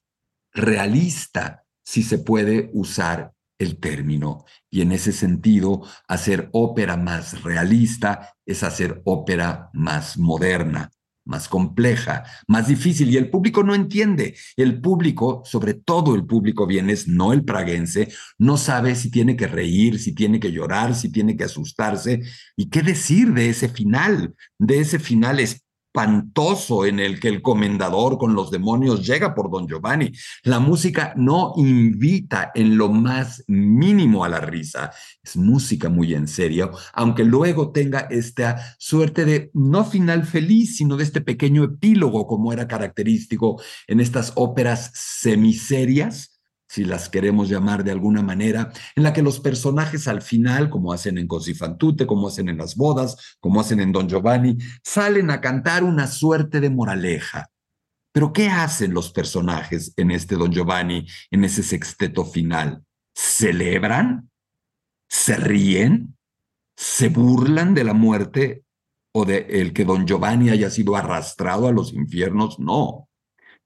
realista, 0.53 1.65
si 1.83 2.03
se 2.03 2.19
puede 2.19 2.69
usar 2.73 3.33
el 3.57 3.79
término. 3.79 4.45
Y 4.69 4.81
en 4.81 4.91
ese 4.91 5.13
sentido, 5.13 5.83
hacer 6.07 6.49
ópera 6.51 6.97
más 6.97 7.43
realista 7.43 8.35
es 8.45 8.63
hacer 8.63 9.01
ópera 9.05 9.69
más 9.73 10.17
moderna 10.17 10.91
más 11.25 11.47
compleja, 11.47 12.23
más 12.47 12.67
difícil 12.67 13.09
y 13.09 13.17
el 13.17 13.29
público 13.29 13.63
no 13.63 13.75
entiende. 13.75 14.35
El 14.55 14.81
público, 14.81 15.43
sobre 15.45 15.73
todo 15.73 16.15
el 16.15 16.25
público 16.25 16.65
vienes, 16.67 17.07
no 17.07 17.33
el 17.33 17.43
praguense, 17.43 18.09
no 18.37 18.57
sabe 18.57 18.95
si 18.95 19.11
tiene 19.11 19.35
que 19.35 19.47
reír, 19.47 19.99
si 19.99 20.13
tiene 20.13 20.39
que 20.39 20.51
llorar, 20.51 20.95
si 20.95 21.11
tiene 21.11 21.37
que 21.37 21.45
asustarse 21.45 22.21
y 22.55 22.69
qué 22.69 22.81
decir 22.81 23.33
de 23.33 23.49
ese 23.49 23.69
final, 23.69 24.35
de 24.57 24.79
ese 24.79 24.99
final 24.99 25.39
es 25.39 25.63
espantoso 25.91 26.85
en 26.85 26.99
el 26.99 27.19
que 27.19 27.27
el 27.27 27.41
comendador 27.41 28.17
con 28.17 28.33
los 28.33 28.49
demonios 28.49 29.05
llega 29.05 29.35
por 29.35 29.51
Don 29.51 29.67
Giovanni. 29.67 30.11
La 30.43 30.59
música 30.59 31.13
no 31.17 31.53
invita 31.57 32.51
en 32.55 32.77
lo 32.77 32.87
más 32.89 33.43
mínimo 33.47 34.23
a 34.23 34.29
la 34.29 34.39
risa. 34.39 34.91
Es 35.21 35.35
música 35.35 35.89
muy 35.89 36.13
en 36.13 36.29
serio, 36.29 36.71
aunque 36.93 37.25
luego 37.25 37.71
tenga 37.71 38.07
esta 38.09 38.75
suerte 38.79 39.25
de 39.25 39.51
no 39.53 39.83
final 39.83 40.23
feliz, 40.23 40.77
sino 40.77 40.95
de 40.95 41.03
este 41.03 41.19
pequeño 41.19 41.65
epílogo 41.65 42.25
como 42.25 42.53
era 42.53 42.67
característico 42.67 43.61
en 43.87 43.99
estas 43.99 44.31
óperas 44.35 44.91
semiserias 44.93 46.30
si 46.71 46.85
las 46.85 47.09
queremos 47.09 47.49
llamar 47.49 47.83
de 47.83 47.91
alguna 47.91 48.21
manera, 48.21 48.71
en 48.95 49.03
la 49.03 49.11
que 49.11 49.21
los 49.21 49.41
personajes 49.41 50.07
al 50.07 50.21
final, 50.21 50.69
como 50.69 50.93
hacen 50.93 51.17
en 51.17 51.27
Cosifantute, 51.27 52.07
como 52.07 52.29
hacen 52.29 52.47
en 52.47 52.57
las 52.57 52.77
bodas, 52.77 53.35
como 53.41 53.59
hacen 53.59 53.81
en 53.81 53.91
Don 53.91 54.07
Giovanni, 54.07 54.57
salen 54.81 55.31
a 55.31 55.41
cantar 55.41 55.83
una 55.83 56.07
suerte 56.07 56.61
de 56.61 56.69
moraleja. 56.69 57.49
Pero 58.13 58.31
¿qué 58.31 58.47
hacen 58.47 58.93
los 58.93 59.11
personajes 59.11 59.93
en 59.97 60.11
este 60.11 60.35
Don 60.35 60.53
Giovanni, 60.53 61.05
en 61.29 61.43
ese 61.43 61.61
sexteto 61.61 62.23
final? 62.23 62.85
¿Celebran? 63.13 64.29
¿Se 65.09 65.35
ríen? 65.35 66.17
¿Se 66.77 67.09
burlan 67.09 67.73
de 67.73 67.83
la 67.83 67.93
muerte 67.93 68.63
o 69.13 69.25
de 69.25 69.45
el 69.49 69.73
que 69.73 69.83
Don 69.83 70.07
Giovanni 70.07 70.51
haya 70.51 70.69
sido 70.69 70.95
arrastrado 70.95 71.67
a 71.67 71.73
los 71.73 71.91
infiernos? 71.91 72.59
No. 72.59 73.09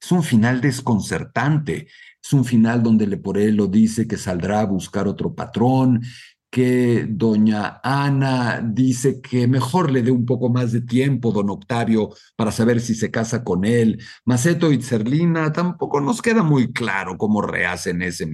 Es 0.01 0.11
un 0.11 0.23
final 0.23 0.59
desconcertante, 0.59 1.87
es 2.25 2.33
un 2.33 2.43
final 2.43 2.81
donde 2.81 3.05
Leporello 3.05 3.67
dice 3.67 4.07
que 4.07 4.17
saldrá 4.17 4.61
a 4.61 4.65
buscar 4.65 5.07
otro 5.07 5.35
patrón, 5.35 6.01
que 6.49 7.05
doña 7.07 7.79
Ana 7.83 8.61
dice 8.65 9.21
que 9.21 9.47
mejor 9.47 9.91
le 9.91 10.01
dé 10.01 10.09
un 10.09 10.25
poco 10.25 10.49
más 10.49 10.71
de 10.71 10.81
tiempo, 10.81 11.31
don 11.31 11.51
Octavio, 11.51 12.09
para 12.35 12.51
saber 12.51 12.81
si 12.81 12.95
se 12.95 13.11
casa 13.11 13.43
con 13.43 13.63
él. 13.63 14.01
Maceto 14.25 14.71
y 14.71 14.81
Zerlina 14.81 15.53
tampoco 15.53 16.01
nos 16.01 16.23
queda 16.23 16.41
muy 16.41 16.73
claro 16.73 17.15
cómo 17.15 17.43
rehacen 17.43 18.01
ese 18.01 18.27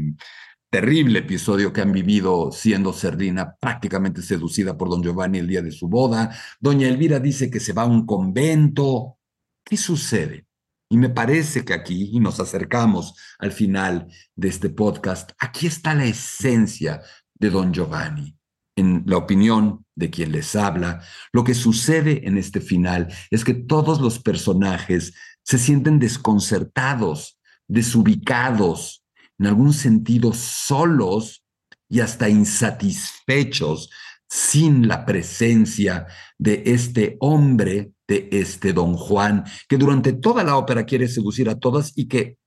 terrible 0.69 1.19
episodio 1.19 1.73
que 1.73 1.81
han 1.81 1.91
vivido 1.91 2.49
siendo 2.53 2.93
Cerdina 2.93 3.57
prácticamente 3.59 4.21
seducida 4.21 4.77
por 4.77 4.89
don 4.89 5.03
Giovanni 5.03 5.39
el 5.39 5.47
día 5.47 5.61
de 5.61 5.71
su 5.71 5.89
boda. 5.89 6.33
Doña 6.61 6.87
Elvira 6.87 7.19
dice 7.19 7.51
que 7.51 7.59
se 7.59 7.73
va 7.73 7.81
a 7.81 7.87
un 7.87 8.05
convento. 8.05 9.17
¿Qué 9.65 9.75
sucede? 9.75 10.45
Y 10.91 10.97
me 10.97 11.07
parece 11.07 11.63
que 11.63 11.73
aquí, 11.73 12.09
y 12.11 12.19
nos 12.19 12.41
acercamos 12.41 13.15
al 13.39 13.53
final 13.53 14.09
de 14.35 14.49
este 14.49 14.69
podcast, 14.69 15.31
aquí 15.39 15.65
está 15.67 15.95
la 15.95 16.03
esencia 16.03 17.01
de 17.33 17.49
don 17.49 17.71
Giovanni. 17.71 18.37
En 18.75 19.03
la 19.05 19.15
opinión 19.15 19.85
de 19.95 20.09
quien 20.09 20.33
les 20.33 20.53
habla, 20.53 21.01
lo 21.31 21.45
que 21.45 21.53
sucede 21.53 22.27
en 22.27 22.37
este 22.37 22.59
final 22.59 23.07
es 23.29 23.45
que 23.45 23.53
todos 23.53 24.01
los 24.01 24.19
personajes 24.19 25.13
se 25.43 25.57
sienten 25.57 25.97
desconcertados, 25.97 27.39
desubicados, 27.69 29.05
en 29.39 29.47
algún 29.47 29.71
sentido 29.71 30.33
solos 30.33 31.45
y 31.87 32.01
hasta 32.01 32.27
insatisfechos 32.27 33.89
sin 34.31 34.87
la 34.87 35.05
presencia 35.05 36.07
de 36.37 36.63
este 36.67 37.17
hombre 37.19 37.91
de 38.07 38.29
este 38.31 38.71
don 38.71 38.95
Juan, 38.95 39.43
que 39.67 39.77
durante 39.77 40.13
toda 40.13 40.45
la 40.45 40.55
ópera 40.55 40.85
quiere 40.85 41.09
seducir 41.09 41.49
a 41.49 41.59
todas 41.59 41.91
y 41.97 42.07
que 42.07 42.37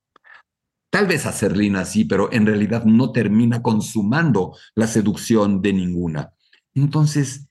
tal 0.90 1.07
vez 1.07 1.27
a 1.27 1.33
Serlina 1.33 1.85
sí, 1.85 2.07
pero 2.07 2.33
en 2.33 2.47
realidad 2.47 2.85
no 2.85 3.12
termina 3.12 3.61
consumando 3.61 4.57
la 4.75 4.87
seducción 4.87 5.61
de 5.61 5.75
ninguna. 5.75 6.33
Entonces, 6.75 7.49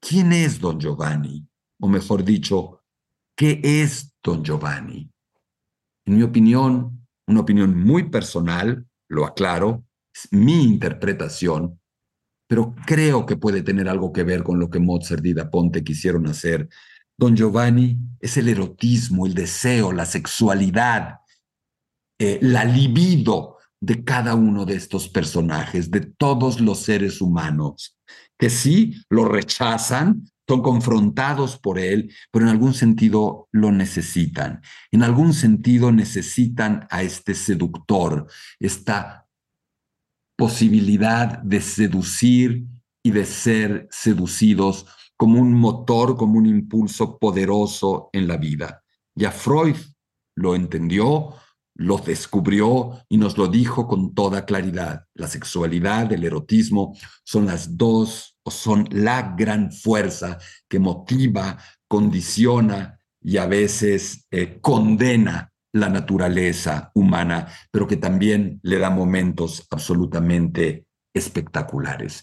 ¿quién 0.00 0.32
es 0.32 0.60
don 0.60 0.80
Giovanni? 0.80 1.46
O 1.78 1.86
mejor 1.86 2.24
dicho, 2.24 2.80
¿qué 3.36 3.60
es 3.62 4.14
don 4.22 4.42
Giovanni? 4.42 5.10
En 6.06 6.16
mi 6.16 6.22
opinión, 6.22 7.06
una 7.26 7.40
opinión 7.40 7.78
muy 7.78 8.08
personal, 8.08 8.86
lo 9.08 9.26
aclaro, 9.26 9.84
es 10.14 10.32
mi 10.32 10.64
interpretación, 10.64 11.78
pero 12.46 12.74
creo 12.86 13.26
que 13.26 13.36
puede 13.36 13.62
tener 13.62 13.88
algo 13.88 14.12
que 14.12 14.22
ver 14.22 14.42
con 14.42 14.58
lo 14.58 14.70
que 14.70 14.78
Mozart 14.78 15.24
y 15.24 15.34
Da 15.34 15.50
Ponte 15.50 15.82
quisieron 15.82 16.26
hacer 16.26 16.68
Don 17.16 17.36
Giovanni 17.36 17.98
es 18.20 18.36
el 18.36 18.48
erotismo, 18.48 19.26
el 19.26 19.34
deseo, 19.34 19.92
la 19.92 20.04
sexualidad, 20.04 21.20
eh, 22.18 22.38
la 22.42 22.64
libido 22.64 23.58
de 23.80 24.02
cada 24.02 24.34
uno 24.34 24.64
de 24.64 24.74
estos 24.74 25.08
personajes, 25.08 25.90
de 25.90 26.00
todos 26.00 26.60
los 26.60 26.80
seres 26.80 27.20
humanos, 27.20 27.96
que 28.38 28.50
sí 28.50 28.96
lo 29.10 29.26
rechazan, 29.26 30.24
son 30.48 30.62
confrontados 30.62 31.58
por 31.58 31.78
él, 31.78 32.12
pero 32.30 32.46
en 32.46 32.50
algún 32.50 32.74
sentido 32.74 33.48
lo 33.52 33.70
necesitan. 33.70 34.60
En 34.90 35.02
algún 35.02 35.32
sentido 35.32 35.92
necesitan 35.92 36.86
a 36.90 37.02
este 37.02 37.34
seductor, 37.34 38.26
esta 38.58 39.23
posibilidad 40.36 41.38
de 41.42 41.60
seducir 41.60 42.66
y 43.02 43.10
de 43.10 43.24
ser 43.24 43.88
seducidos 43.90 44.86
como 45.16 45.40
un 45.40 45.52
motor, 45.54 46.16
como 46.16 46.38
un 46.38 46.46
impulso 46.46 47.18
poderoso 47.18 48.10
en 48.12 48.26
la 48.26 48.36
vida. 48.36 48.82
Ya 49.14 49.30
Freud 49.30 49.76
lo 50.36 50.54
entendió, 50.56 51.34
lo 51.76 51.98
descubrió 51.98 53.04
y 53.08 53.16
nos 53.16 53.38
lo 53.38 53.48
dijo 53.48 53.86
con 53.86 54.14
toda 54.14 54.44
claridad. 54.44 55.04
La 55.14 55.28
sexualidad, 55.28 56.12
el 56.12 56.24
erotismo 56.24 56.96
son 57.24 57.46
las 57.46 57.76
dos 57.76 58.36
o 58.42 58.50
son 58.50 58.88
la 58.90 59.34
gran 59.36 59.72
fuerza 59.72 60.38
que 60.68 60.78
motiva, 60.78 61.58
condiciona 61.88 62.98
y 63.20 63.36
a 63.38 63.46
veces 63.46 64.26
eh, 64.30 64.58
condena 64.60 65.53
la 65.74 65.88
naturaleza 65.88 66.92
humana, 66.94 67.48
pero 67.72 67.86
que 67.86 67.96
también 67.96 68.60
le 68.62 68.78
da 68.78 68.90
momentos 68.90 69.66
absolutamente 69.70 70.86
espectaculares. 71.12 72.22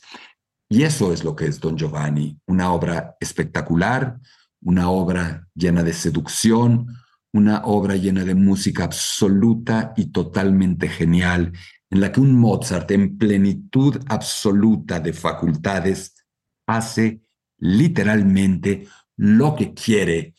Y 0.70 0.84
eso 0.84 1.12
es 1.12 1.26
lo 1.26 1.36
que 1.36 1.48
es 1.48 1.60
Don 1.60 1.78
Giovanni, 1.78 2.40
una 2.48 2.72
obra 2.72 3.18
espectacular, 3.20 4.18
una 4.62 4.90
obra 4.90 5.48
llena 5.54 5.84
de 5.84 5.92
seducción, 5.92 6.88
una 7.34 7.66
obra 7.66 7.98
llena 7.98 8.24
de 8.24 8.36
música 8.36 8.86
absoluta 8.86 9.94
y 9.98 10.12
totalmente 10.12 10.88
genial, 10.88 11.52
en 11.90 12.00
la 12.00 12.10
que 12.14 12.22
un 12.22 12.40
Mozart 12.40 12.90
en 12.92 13.18
plenitud 13.18 14.02
absoluta 14.08 15.02
de 15.02 15.12
facultades 15.12 16.24
hace 16.68 17.22
literalmente 17.58 18.88
lo 19.18 19.56
que 19.56 19.74
quiere 19.74 20.36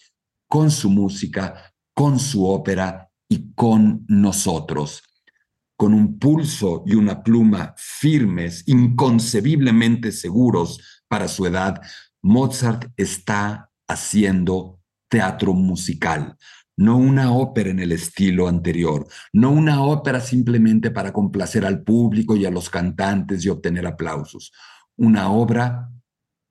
con 0.48 0.70
su 0.70 0.88
música, 0.88 1.71
con 1.94 2.18
su 2.18 2.46
ópera 2.46 3.10
y 3.28 3.52
con 3.54 4.04
nosotros. 4.08 5.02
Con 5.76 5.94
un 5.94 6.18
pulso 6.18 6.84
y 6.86 6.94
una 6.94 7.22
pluma 7.22 7.74
firmes, 7.76 8.64
inconcebiblemente 8.66 10.12
seguros 10.12 11.02
para 11.08 11.28
su 11.28 11.46
edad, 11.46 11.80
Mozart 12.22 12.90
está 12.96 13.70
haciendo 13.88 14.80
teatro 15.08 15.54
musical, 15.54 16.36
no 16.76 16.96
una 16.96 17.32
ópera 17.32 17.70
en 17.70 17.80
el 17.80 17.92
estilo 17.92 18.48
anterior, 18.48 19.06
no 19.32 19.50
una 19.50 19.82
ópera 19.82 20.20
simplemente 20.20 20.90
para 20.90 21.12
complacer 21.12 21.66
al 21.66 21.82
público 21.82 22.36
y 22.36 22.46
a 22.46 22.50
los 22.50 22.70
cantantes 22.70 23.44
y 23.44 23.48
obtener 23.48 23.86
aplausos, 23.86 24.52
una 24.96 25.30
obra 25.30 25.90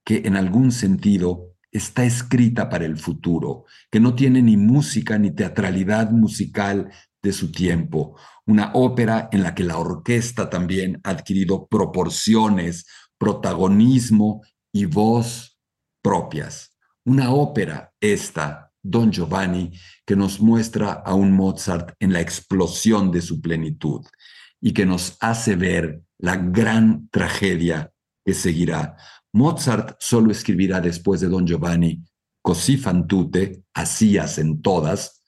que 0.06 0.22
en 0.26 0.36
algún 0.36 0.72
sentido 0.72 1.51
está 1.72 2.04
escrita 2.04 2.70
para 2.70 2.86
el 2.86 2.98
futuro, 2.98 3.66
que 3.90 4.00
no 4.00 4.14
tiene 4.16 4.42
ni 4.42 4.58
música 4.58 5.18
ni 5.18 5.32
teatralidad 5.32 6.12
musical 6.12 6.92
de 7.22 7.34
su 7.34 7.52
tiempo, 7.52 8.18
una 8.46 8.72
ópera 8.74 9.30
en 9.32 9.44
la 9.44 9.54
que 9.54 9.64
la 9.64 9.78
orquesta 9.78 10.50
también 10.50 11.00
ha 11.04 11.12
adquirido 11.12 11.68
proporciones, 11.68 12.86
protagonismo 13.18 14.42
y 14.74 14.86
voz 14.86 15.58
propias. 16.02 16.76
Una 17.06 17.32
ópera 17.32 17.94
esta, 18.00 18.72
Don 18.84 19.12
Giovanni, 19.12 19.72
que 20.06 20.16
nos 20.16 20.42
muestra 20.42 20.92
a 20.94 21.14
un 21.14 21.32
Mozart 21.32 21.94
en 22.00 22.14
la 22.14 22.22
explosión 22.22 23.12
de 23.12 23.22
su 23.22 23.40
plenitud 23.40 24.06
y 24.60 24.74
que 24.74 24.86
nos 24.86 25.18
hace 25.20 25.56
ver 25.56 26.02
la 26.18 26.36
gran 26.38 27.08
tragedia 27.10 27.92
que 28.26 28.34
seguirá. 28.34 28.98
Mozart 29.34 29.96
solo 30.00 30.32
escribirá 30.32 30.82
después 30.82 31.22
de 31.22 31.28
Don 31.28 31.46
Giovanni 31.46 32.02
Così 32.42 32.78
fan 32.78 33.06
tutte, 33.06 33.66
así 33.74 34.18
hacen 34.18 34.62
todas. 34.62 35.22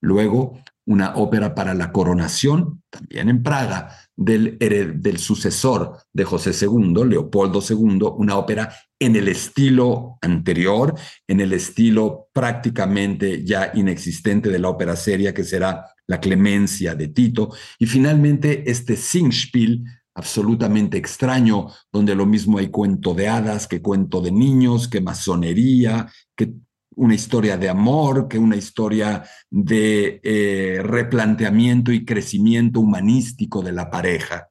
Luego, 0.00 0.62
una 0.86 1.16
ópera 1.16 1.54
para 1.54 1.74
la 1.74 1.92
coronación, 1.92 2.82
también 2.88 3.28
en 3.28 3.42
Praga, 3.42 3.96
del, 4.16 4.56
del 4.58 5.18
sucesor 5.18 5.98
de 6.12 6.24
José 6.24 6.52
II, 6.52 7.04
Leopoldo 7.04 7.60
II, 7.68 7.98
una 8.16 8.36
ópera 8.36 8.72
en 8.98 9.16
el 9.16 9.28
estilo 9.28 10.18
anterior, 10.20 10.94
en 11.26 11.40
el 11.40 11.52
estilo 11.52 12.28
prácticamente 12.32 13.44
ya 13.44 13.72
inexistente 13.74 14.48
de 14.48 14.58
la 14.58 14.68
ópera 14.68 14.94
seria, 14.94 15.34
que 15.34 15.44
será 15.44 15.86
La 16.06 16.20
Clemencia 16.20 16.94
de 16.94 17.08
Tito, 17.08 17.50
y 17.78 17.86
finalmente 17.86 18.70
este 18.70 18.96
Singspiel 18.96 19.84
absolutamente 20.14 20.98
extraño, 20.98 21.68
donde 21.92 22.14
lo 22.14 22.26
mismo 22.26 22.58
hay 22.58 22.68
cuento 22.68 23.14
de 23.14 23.28
hadas 23.28 23.66
que 23.66 23.80
cuento 23.80 24.20
de 24.20 24.32
niños, 24.32 24.88
que 24.88 25.00
masonería, 25.00 26.10
que 26.36 26.52
una 26.96 27.14
historia 27.14 27.56
de 27.56 27.68
amor, 27.68 28.28
que 28.28 28.38
una 28.38 28.56
historia 28.56 29.24
de 29.48 30.20
eh, 30.22 30.82
replanteamiento 30.82 31.92
y 31.92 32.04
crecimiento 32.04 32.80
humanístico 32.80 33.62
de 33.62 33.72
la 33.72 33.90
pareja. 33.90 34.50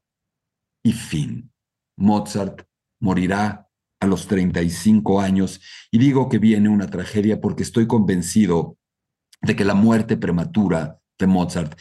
Y 0.84 0.94
fin, 0.94 1.52
Mozart 1.98 2.64
morirá 3.02 3.68
a 4.00 4.08
los 4.08 4.28
35 4.28 5.20
años 5.20 5.62
y 5.92 5.98
digo 5.98 6.30
que 6.30 6.40
viene 6.40 6.70
una 6.70 6.88
tragedia 6.88 7.42
porque 7.42 7.64
estoy 7.64 7.86
convencido 7.86 8.78
de 9.42 9.56
que 9.56 9.66
la 9.66 9.74
muerte 9.74 10.18
prematura 10.18 11.00
de 11.18 11.28
Mozart 11.28 11.78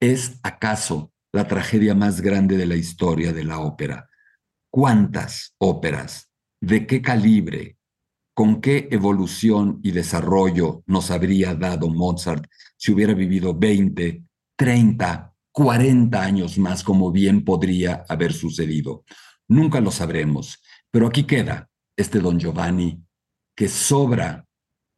es 0.00 0.38
acaso 0.42 1.11
la 1.32 1.48
tragedia 1.48 1.94
más 1.94 2.20
grande 2.20 2.56
de 2.56 2.66
la 2.66 2.76
historia 2.76 3.32
de 3.32 3.44
la 3.44 3.60
ópera. 3.60 4.08
¿Cuántas 4.70 5.54
óperas? 5.58 6.30
¿De 6.60 6.86
qué 6.86 7.00
calibre? 7.00 7.78
¿Con 8.34 8.60
qué 8.60 8.88
evolución 8.90 9.80
y 9.82 9.90
desarrollo 9.90 10.82
nos 10.86 11.10
habría 11.10 11.54
dado 11.54 11.88
Mozart 11.88 12.46
si 12.76 12.92
hubiera 12.92 13.14
vivido 13.14 13.54
20, 13.54 14.22
30, 14.56 15.34
40 15.52 16.22
años 16.22 16.58
más 16.58 16.84
como 16.84 17.10
bien 17.10 17.44
podría 17.44 18.04
haber 18.08 18.32
sucedido? 18.32 19.04
Nunca 19.48 19.80
lo 19.80 19.90
sabremos, 19.90 20.62
pero 20.90 21.06
aquí 21.06 21.24
queda 21.24 21.68
este 21.96 22.20
don 22.20 22.38
Giovanni 22.38 23.02
que 23.54 23.68
sobra 23.68 24.46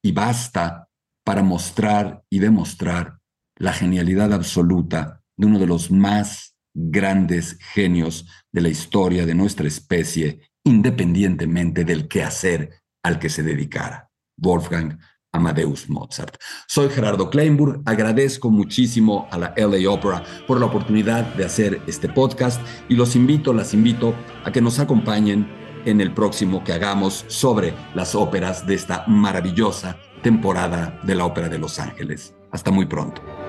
y 0.03 0.13
basta 0.13 0.89
para 1.25 1.43
mostrar 1.43 2.23
y 2.29 2.39
demostrar 2.39 3.19
la 3.57 3.73
genialidad 3.73 4.33
absoluta 4.33 5.24
de 5.37 5.47
uno 5.47 5.59
de 5.59 5.67
los 5.67 5.91
más 5.91 6.57
grandes 6.75 7.57
genios 7.73 8.27
de 8.53 8.61
la 8.61 8.69
historia 8.69 9.27
de 9.27 9.35
nuestra 9.35 9.67
especie, 9.67 10.41
independientemente 10.65 11.85
del 11.85 12.09
quehacer 12.09 12.83
al 13.03 13.19
que 13.19 13.29
se 13.29 13.43
dedicara, 13.43 14.11
Wolfgang 14.37 14.99
Amadeus 15.33 15.89
Mozart. 15.91 16.37
Soy 16.69 16.89
Gerardo 16.89 17.29
Kleinburg, 17.29 17.83
agradezco 17.85 18.51
muchísimo 18.51 19.29
a 19.31 19.39
la 19.39 19.55
LA 19.57 19.91
Opera 19.91 20.23
por 20.47 20.61
la 20.61 20.67
oportunidad 20.67 21.35
de 21.35 21.45
hacer 21.45 21.83
este 21.87 22.09
podcast 22.09 22.61
y 22.89 22.95
los 22.95 23.17
invito, 23.17 23.53
las 23.53 23.75
invito 23.75 24.15
a 24.45 24.53
que 24.53 24.61
nos 24.61 24.79
acompañen 24.79 25.49
en 25.85 26.01
el 26.01 26.15
próximo 26.15 26.65
que 26.65 26.73
hagamos 26.73 27.25
sobre 27.29 27.75
las 27.95 28.15
óperas 28.15 28.67
de 28.67 28.75
esta 28.75 29.05
maravillosa 29.07 29.99
temporada 30.23 30.99
de 31.03 31.15
la 31.15 31.27
Ópera 31.27 31.49
de 31.49 31.59
Los 31.59 31.79
Ángeles. 31.79 32.35
Hasta 32.51 32.71
muy 32.71 32.87
pronto. 32.87 33.44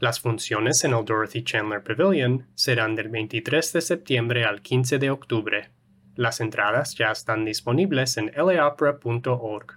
Las 0.00 0.20
funciones 0.20 0.84
en 0.84 0.94
el 0.94 1.04
Dorothy 1.04 1.42
Chandler 1.42 1.82
Pavilion 1.82 2.46
serán 2.54 2.94
del 2.94 3.08
23 3.08 3.72
de 3.72 3.80
septiembre 3.80 4.44
al 4.44 4.62
15 4.62 5.00
de 5.00 5.10
octubre. 5.10 5.70
Las 6.14 6.40
entradas 6.40 6.94
ya 6.94 7.10
están 7.10 7.44
disponibles 7.44 8.16
en 8.16 8.30
laopera.org. 8.36 9.76